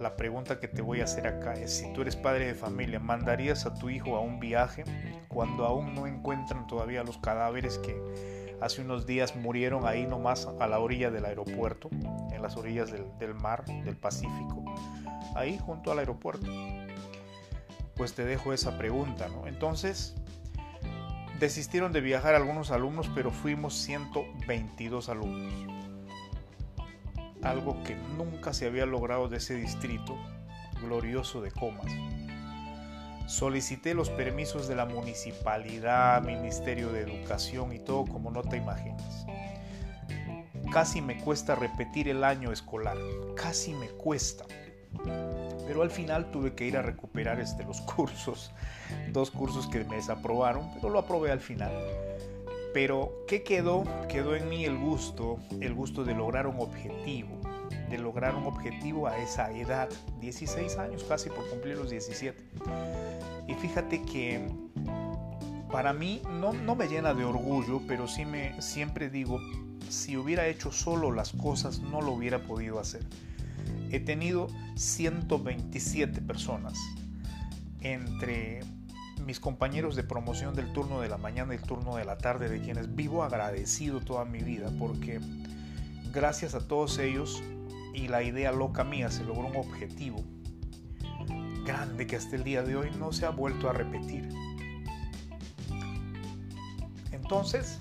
La 0.00 0.16
pregunta 0.16 0.58
que 0.58 0.66
te 0.66 0.80
voy 0.80 1.00
a 1.02 1.04
hacer 1.04 1.26
acá 1.26 1.52
es, 1.52 1.72
si 1.72 1.92
tú 1.92 2.00
eres 2.00 2.16
padre 2.16 2.46
de 2.46 2.54
familia, 2.54 2.98
¿mandarías 2.98 3.66
a 3.66 3.74
tu 3.74 3.90
hijo 3.90 4.16
a 4.16 4.20
un 4.20 4.40
viaje 4.40 4.84
cuando 5.28 5.66
aún 5.66 5.94
no 5.94 6.06
encuentran 6.06 6.66
todavía 6.66 7.04
los 7.04 7.18
cadáveres 7.18 7.78
que 7.78 8.56
hace 8.62 8.80
unos 8.80 9.06
días 9.06 9.36
murieron 9.36 9.86
ahí 9.86 10.06
nomás 10.06 10.48
a 10.58 10.66
la 10.66 10.78
orilla 10.78 11.10
del 11.10 11.26
aeropuerto, 11.26 11.90
en 12.32 12.40
las 12.40 12.56
orillas 12.56 12.90
del, 12.90 13.34
mar, 13.34 13.64
del 13.66 13.96
Pacífico, 13.96 14.64
ahí 15.34 15.58
junto 15.58 15.92
al 15.92 15.98
aeropuerto? 15.98 16.46
pues 18.00 18.14
te 18.14 18.24
dejo 18.24 18.54
esa 18.54 18.78
pregunta, 18.78 19.28
¿no? 19.28 19.46
Entonces, 19.46 20.14
desistieron 21.38 21.92
de 21.92 22.00
viajar 22.00 22.34
algunos 22.34 22.70
alumnos, 22.70 23.10
pero 23.14 23.30
fuimos 23.30 23.74
122 23.74 25.10
alumnos. 25.10 25.52
Algo 27.42 27.82
que 27.84 27.94
nunca 27.94 28.52
se 28.52 28.66
había 28.66 28.86
logrado 28.86 29.28
de 29.28 29.38
ese 29.38 29.54
distrito 29.54 30.16
glorioso 30.82 31.40
de 31.40 31.50
Comas. 31.50 31.90
Solicité 33.26 33.94
los 33.94 34.10
permisos 34.10 34.66
de 34.68 34.74
la 34.74 34.86
municipalidad, 34.86 36.22
Ministerio 36.22 36.90
de 36.92 37.00
Educación 37.00 37.72
y 37.72 37.78
todo 37.78 38.04
como 38.06 38.30
no 38.30 38.42
te 38.42 38.56
imaginas. 38.56 39.26
Casi 40.72 41.00
me 41.00 41.18
cuesta 41.20 41.54
repetir 41.54 42.08
el 42.08 42.24
año 42.24 42.52
escolar, 42.52 42.96
casi 43.36 43.72
me 43.74 43.88
cuesta 43.88 44.44
pero 45.70 45.82
al 45.82 45.90
final 45.92 46.32
tuve 46.32 46.54
que 46.54 46.66
ir 46.66 46.76
a 46.76 46.82
recuperar 46.82 47.38
este, 47.38 47.62
los 47.62 47.80
cursos, 47.94 48.50
dos 49.12 49.30
cursos 49.30 49.68
que 49.68 49.84
me 49.84 49.94
desaprobaron, 49.94 50.68
pero 50.74 50.90
lo 50.90 50.98
aprobé 50.98 51.30
al 51.30 51.38
final. 51.38 51.70
Pero, 52.72 53.24
¿qué 53.26 53.42
quedó? 53.42 53.84
Quedó 54.08 54.36
en 54.36 54.48
mí 54.48 54.64
el 54.64 54.78
gusto, 54.78 55.38
el 55.60 55.74
gusto 55.74 56.04
de 56.04 56.14
lograr 56.14 56.46
un 56.46 56.60
objetivo, 56.60 57.40
de 57.88 57.98
lograr 57.98 58.34
un 58.34 58.44
objetivo 58.44 59.06
a 59.06 59.18
esa 59.18 59.50
edad, 59.52 59.88
16 60.20 60.76
años 60.78 61.04
casi 61.04 61.30
por 61.30 61.48
cumplir 61.50 61.76
los 61.76 61.90
17. 61.90 62.42
Y 63.48 63.54
fíjate 63.54 64.02
que 64.02 64.48
para 65.72 65.92
mí 65.92 66.22
no, 66.40 66.52
no 66.52 66.76
me 66.76 66.86
llena 66.86 67.14
de 67.14 67.24
orgullo, 67.24 67.80
pero 67.88 68.06
sí 68.06 68.24
me 68.24 68.60
siempre 68.62 69.10
digo, 69.10 69.40
si 69.88 70.16
hubiera 70.16 70.46
hecho 70.46 70.70
solo 70.70 71.10
las 71.10 71.32
cosas 71.32 71.80
no 71.80 72.00
lo 72.00 72.12
hubiera 72.12 72.38
podido 72.38 72.78
hacer 72.78 73.02
he 73.90 74.00
tenido 74.00 74.48
127 74.76 76.20
personas 76.22 76.78
entre 77.80 78.60
mis 79.24 79.40
compañeros 79.40 79.96
de 79.96 80.02
promoción 80.02 80.54
del 80.54 80.72
turno 80.72 81.00
de 81.00 81.08
la 81.08 81.18
mañana 81.18 81.54
y 81.54 81.58
el 81.58 81.62
turno 81.62 81.96
de 81.96 82.04
la 82.04 82.18
tarde, 82.18 82.48
de 82.48 82.60
quienes 82.60 82.94
vivo 82.94 83.22
agradecido 83.22 84.00
toda 84.00 84.24
mi 84.24 84.40
vida, 84.40 84.70
porque 84.78 85.20
gracias 86.12 86.54
a 86.54 86.66
todos 86.66 86.98
ellos 86.98 87.42
y 87.94 88.08
la 88.08 88.22
idea 88.22 88.52
loca 88.52 88.84
mía 88.84 89.10
se 89.10 89.24
logró 89.24 89.46
un 89.46 89.56
objetivo 89.56 90.24
grande 91.64 92.06
que 92.06 92.16
hasta 92.16 92.36
el 92.36 92.44
día 92.44 92.62
de 92.62 92.76
hoy 92.76 92.90
no 92.98 93.12
se 93.12 93.26
ha 93.26 93.30
vuelto 93.30 93.68
a 93.68 93.72
repetir. 93.72 94.28
Entonces, 97.12 97.78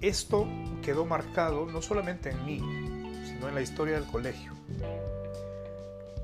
esto 0.00 0.46
quedó 0.82 1.04
marcado 1.04 1.66
no 1.66 1.82
solamente 1.82 2.30
en 2.30 2.46
mí, 2.46 2.58
en 2.58 3.54
la 3.54 3.60
historia 3.60 3.94
del 3.94 4.04
colegio. 4.04 4.52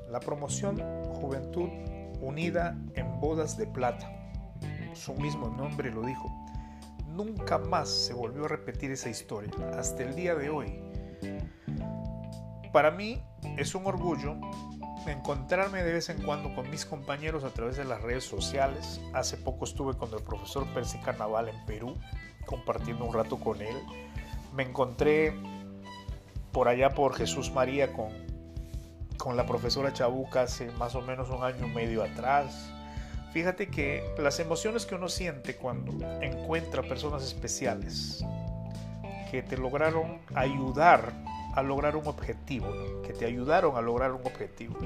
La 0.09 0.19
promoción 0.19 0.81
Juventud 1.19 1.69
unida 2.21 2.77
en 2.95 3.19
bodas 3.19 3.57
de 3.57 3.67
plata. 3.67 4.11
Su 4.93 5.13
mismo 5.15 5.49
nombre 5.49 5.91
lo 5.91 6.01
dijo. 6.01 6.29
Nunca 7.07 7.57
más 7.57 7.89
se 7.89 8.13
volvió 8.13 8.45
a 8.45 8.49
repetir 8.49 8.91
esa 8.91 9.09
historia, 9.09 9.51
hasta 9.77 10.03
el 10.03 10.15
día 10.15 10.35
de 10.35 10.49
hoy. 10.49 10.79
Para 12.71 12.91
mí 12.91 13.23
es 13.57 13.73
un 13.73 13.87
orgullo 13.87 14.35
encontrarme 15.11 15.83
de 15.83 15.93
vez 15.93 16.09
en 16.09 16.21
cuando 16.21 16.53
con 16.53 16.69
mis 16.69 16.85
compañeros 16.85 17.43
a 17.43 17.49
través 17.49 17.77
de 17.77 17.85
las 17.85 18.01
redes 18.01 18.23
sociales. 18.23 19.01
Hace 19.13 19.37
poco 19.37 19.65
estuve 19.65 19.95
con 19.95 20.13
el 20.13 20.21
profesor 20.23 20.67
Percy 20.73 20.99
Carnaval 20.99 21.49
en 21.49 21.65
Perú, 21.65 21.97
compartiendo 22.45 23.05
un 23.05 23.13
rato 23.13 23.37
con 23.39 23.61
él. 23.61 23.75
Me 24.53 24.63
encontré 24.63 25.33
por 26.51 26.67
allá 26.67 26.89
por 26.89 27.15
Jesús 27.15 27.51
María 27.51 27.93
con, 27.93 28.09
con 29.27 29.35
la 29.35 29.45
profesora 29.45 29.91
Chabuca 29.91 30.43
hace 30.43 30.71
más 30.79 30.95
o 30.95 31.01
menos 31.01 31.29
un 31.29 31.43
año 31.43 31.67
y 31.67 31.69
medio 31.69 32.01
atrás. 32.01 32.71
Fíjate 33.33 33.67
que 33.67 34.01
las 34.17 34.39
emociones 34.39 34.85
que 34.85 34.95
uno 34.95 35.09
siente 35.09 35.57
cuando 35.57 35.91
encuentra 36.21 36.81
personas 36.81 37.23
especiales 37.23 38.23
que 39.29 39.43
te 39.43 39.57
lograron 39.57 40.19
ayudar 40.33 41.11
a 41.55 41.61
lograr 41.61 41.97
un 41.97 42.07
objetivo, 42.07 42.69
que 43.05 43.11
te 43.11 43.25
ayudaron 43.25 43.75
a 43.75 43.81
lograr 43.81 44.13
un 44.13 44.21
objetivo. 44.21 44.77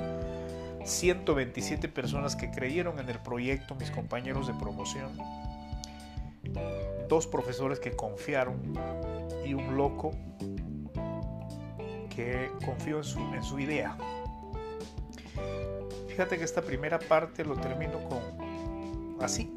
127 0.86 1.88
personas 1.88 2.36
que 2.36 2.50
creyeron 2.50 2.98
en 2.98 3.10
el 3.10 3.20
proyecto, 3.20 3.76
mis 3.76 3.92
compañeros 3.92 4.48
de 4.48 4.56
promoción, 4.56 5.20
dos 7.08 7.28
profesores 7.28 7.80
que 7.80 7.92
confiaron 7.92 8.74
y 9.46 9.54
un 9.54 9.78
loco 9.78 10.14
que 12.10 12.50
confió 12.66 12.98
en 12.98 13.04
su, 13.04 13.20
en 13.20 13.44
su 13.44 13.60
idea. 13.60 13.96
Fíjate 16.22 16.38
que 16.38 16.44
esta 16.44 16.62
primera 16.62 17.00
parte 17.00 17.44
lo 17.44 17.56
termino 17.56 17.98
con 18.08 19.18
así, 19.24 19.52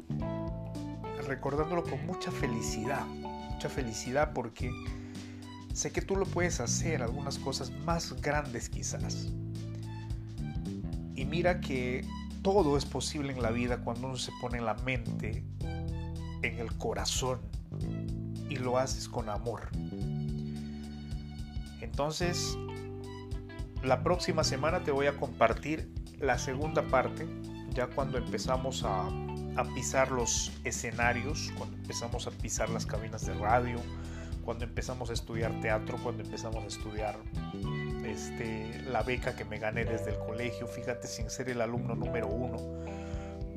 recordándolo 1.27 1.83
con 1.83 2.03
mucha 2.07 2.31
felicidad, 2.31 3.05
mucha 3.05 3.69
felicidad 3.69 4.33
porque 4.33 4.71
Sé 5.75 5.91
que 5.91 6.01
tú 6.01 6.15
lo 6.15 6.25
puedes 6.25 6.59
hacer, 6.61 7.03
algunas 7.03 7.37
cosas 7.37 7.69
más 7.69 8.19
grandes 8.19 8.67
quizás. 8.67 9.27
Y 11.13 11.25
mira 11.25 11.61
que 11.61 12.03
todo 12.41 12.77
es 12.77 12.85
posible 12.85 13.31
en 13.31 13.43
la 13.43 13.51
vida 13.51 13.83
cuando 13.83 14.07
uno 14.07 14.17
se 14.17 14.31
pone 14.41 14.59
la 14.59 14.73
mente, 14.73 15.43
en 16.41 16.57
el 16.57 16.75
corazón, 16.79 17.41
y 18.49 18.55
lo 18.55 18.79
haces 18.79 19.07
con 19.07 19.29
amor. 19.29 19.69
Entonces, 21.79 22.57
la 23.83 24.01
próxima 24.01 24.43
semana 24.43 24.83
te 24.83 24.89
voy 24.89 25.05
a 25.05 25.15
compartir 25.15 26.04
la 26.19 26.37
segunda 26.37 26.81
parte, 26.83 27.27
ya 27.73 27.87
cuando 27.87 28.17
empezamos 28.17 28.83
a, 28.85 29.09
pisar 29.73 30.11
los 30.11 30.51
escenarios, 30.65 31.53
cuando 31.57 31.77
empezamos 31.77 32.27
a 32.27 32.31
pisar 32.31 32.69
las 32.69 32.85
cabinas 32.85 33.25
de 33.25 33.33
radio, 33.35 33.77
cuando 34.43 34.65
empezamos 34.65 35.09
a 35.09 35.13
estudiar 35.13 35.59
teatro, 35.61 35.97
cuando 36.03 36.23
empezamos 36.23 36.63
a 36.63 36.67
estudiar 36.67 37.17
este, 38.05 38.81
la 38.81 39.01
beca 39.01 39.35
que 39.35 39.45
me 39.45 39.57
gané 39.57 39.85
desde 39.85 40.11
el 40.11 40.19
colegio, 40.19 40.67
fíjate, 40.67 41.07
sin 41.07 41.29
ser 41.29 41.49
el 41.49 41.61
alumno 41.61 41.95
número 41.95 42.27
uno, 42.27 42.57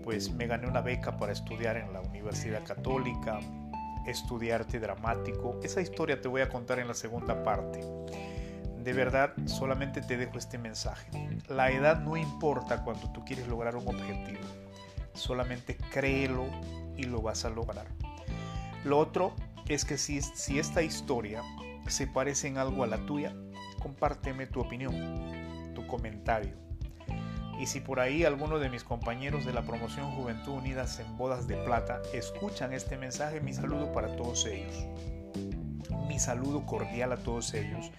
pues 0.05 0.33
me 0.33 0.47
gané 0.47 0.69
una 0.69 0.81
beca 0.81 1.17
para 1.17 1.33
estudiar 1.33 1.77
en 1.77 1.93
la 1.93 2.01
Universidad 2.01 2.65
Católica, 2.65 3.41
estudiarte 4.07 4.79
dramático. 4.79 5.61
Esa 5.63 5.81
historia 5.81 6.21
te 6.21 6.29
voy 6.29 6.41
a 6.41 6.49
contar 6.49 6.79
en 6.79 6.89
la 6.89 6.95
segunda 6.95 7.43
parte. 7.43 7.81
De 8.89 8.95
verdad, 8.95 9.35
solamente 9.45 10.01
te 10.01 10.17
dejo 10.17 10.39
este 10.39 10.57
mensaje. 10.57 11.11
La 11.47 11.71
edad 11.71 12.01
no 12.01 12.17
importa 12.17 12.85
cuando 12.85 13.13
tú 13.13 13.23
quieres 13.23 13.47
lograr 13.47 13.77
un 13.77 13.87
objetivo. 13.87 14.41
Solamente 15.13 15.77
créelo 15.77 16.47
y 16.97 17.03
lo 17.03 17.21
vas 17.21 17.45
a 17.45 17.51
lograr. 17.51 17.85
Lo 18.87 18.99
otro 18.99 19.35
es 19.67 19.85
que 19.85 19.99
si, 19.99 20.23
si 20.23 20.59
esta 20.59 20.81
historia 20.81 21.43
se 21.87 22.07
parece 22.07 22.49
en 22.49 22.57
algo 22.57 22.83
a 22.83 22.87
la 22.87 22.97
tuya, 23.05 23.35
compárteme 23.79 24.47
tu 24.47 24.61
opinión, 24.61 25.75
tu 25.75 25.87
comentario. 25.87 26.55
Y 27.61 27.67
si 27.67 27.81
por 27.81 28.01
ahí 28.01 28.25
alguno 28.25 28.59
de 28.59 28.71
mis 28.71 28.85
compañeros 28.85 29.45
de 29.45 29.53
la 29.53 29.65
promoción 29.65 30.13
Juventud 30.13 30.55
Unidas 30.55 30.99
en 30.99 31.15
Bodas 31.19 31.47
de 31.47 31.59
Plata 31.59 32.01
escuchan 32.15 32.73
este 32.73 32.97
mensaje, 32.97 33.43
mi 33.43 33.53
saludo 33.53 33.93
para 33.93 34.17
todos 34.17 34.47
ellos. 34.47 34.87
Mi 36.09 36.19
saludo 36.19 36.65
cordial 36.65 37.13
a 37.13 37.19
todos 37.19 37.53
ellos. 37.53 37.91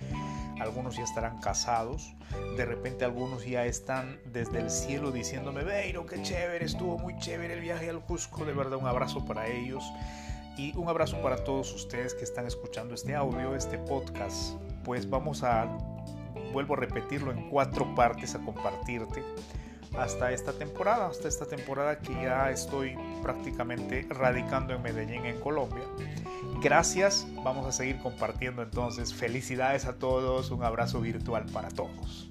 Algunos 0.60 0.98
ya 0.98 1.04
estarán 1.04 1.40
casados, 1.40 2.16
de 2.58 2.66
repente 2.66 3.06
algunos 3.06 3.46
ya 3.46 3.66
están 3.66 4.20
desde 4.26 4.60
el 4.60 4.70
cielo 4.70 5.12
diciéndome, 5.12 5.64
Beiro, 5.64 6.06
qué 6.06 6.22
chévere, 6.22 6.66
estuvo 6.66 6.98
muy 6.98 7.18
chévere 7.18 7.54
el 7.54 7.62
viaje 7.62 7.90
al 7.90 8.02
Cusco, 8.06 8.46
de 8.46 8.54
verdad 8.54 8.78
un 8.80 8.88
abrazo 8.88 9.26
para 9.26 9.48
ellos. 9.48 9.84
Y 10.58 10.76
un 10.76 10.90
abrazo 10.90 11.22
para 11.22 11.44
todos 11.44 11.74
ustedes 11.74 12.14
que 12.14 12.26
están 12.26 12.46
escuchando 12.46 12.94
este 12.94 13.16
audio, 13.16 13.56
este 13.56 13.78
podcast. 13.78 14.56
Pues 14.84 15.10
vamos 15.10 15.42
a, 15.44 15.66
vuelvo 16.52 16.74
a 16.74 16.78
repetirlo 16.78 17.32
en 17.32 17.50
cuatro 17.50 17.96
partes 17.96 18.36
a 18.36 18.40
compartirte 18.40 19.24
hasta 19.98 20.32
esta 20.32 20.54
temporada, 20.54 21.08
hasta 21.08 21.28
esta 21.28 21.46
temporada 21.46 22.00
que 22.00 22.14
ya 22.14 22.52
estoy 22.52 22.96
prácticamente 23.22 24.06
radicando 24.10 24.74
en 24.74 24.82
Medellín, 24.82 25.26
en 25.26 25.40
Colombia. 25.40 25.84
Gracias, 26.62 27.28
vamos 27.44 27.66
a 27.66 27.72
seguir 27.72 28.00
compartiendo 28.00 28.62
entonces. 28.62 29.14
Felicidades 29.14 29.86
a 29.86 29.98
todos, 29.98 30.52
un 30.52 30.64
abrazo 30.64 31.02
virtual 31.02 31.46
para 31.52 31.70
todos. 31.70 32.28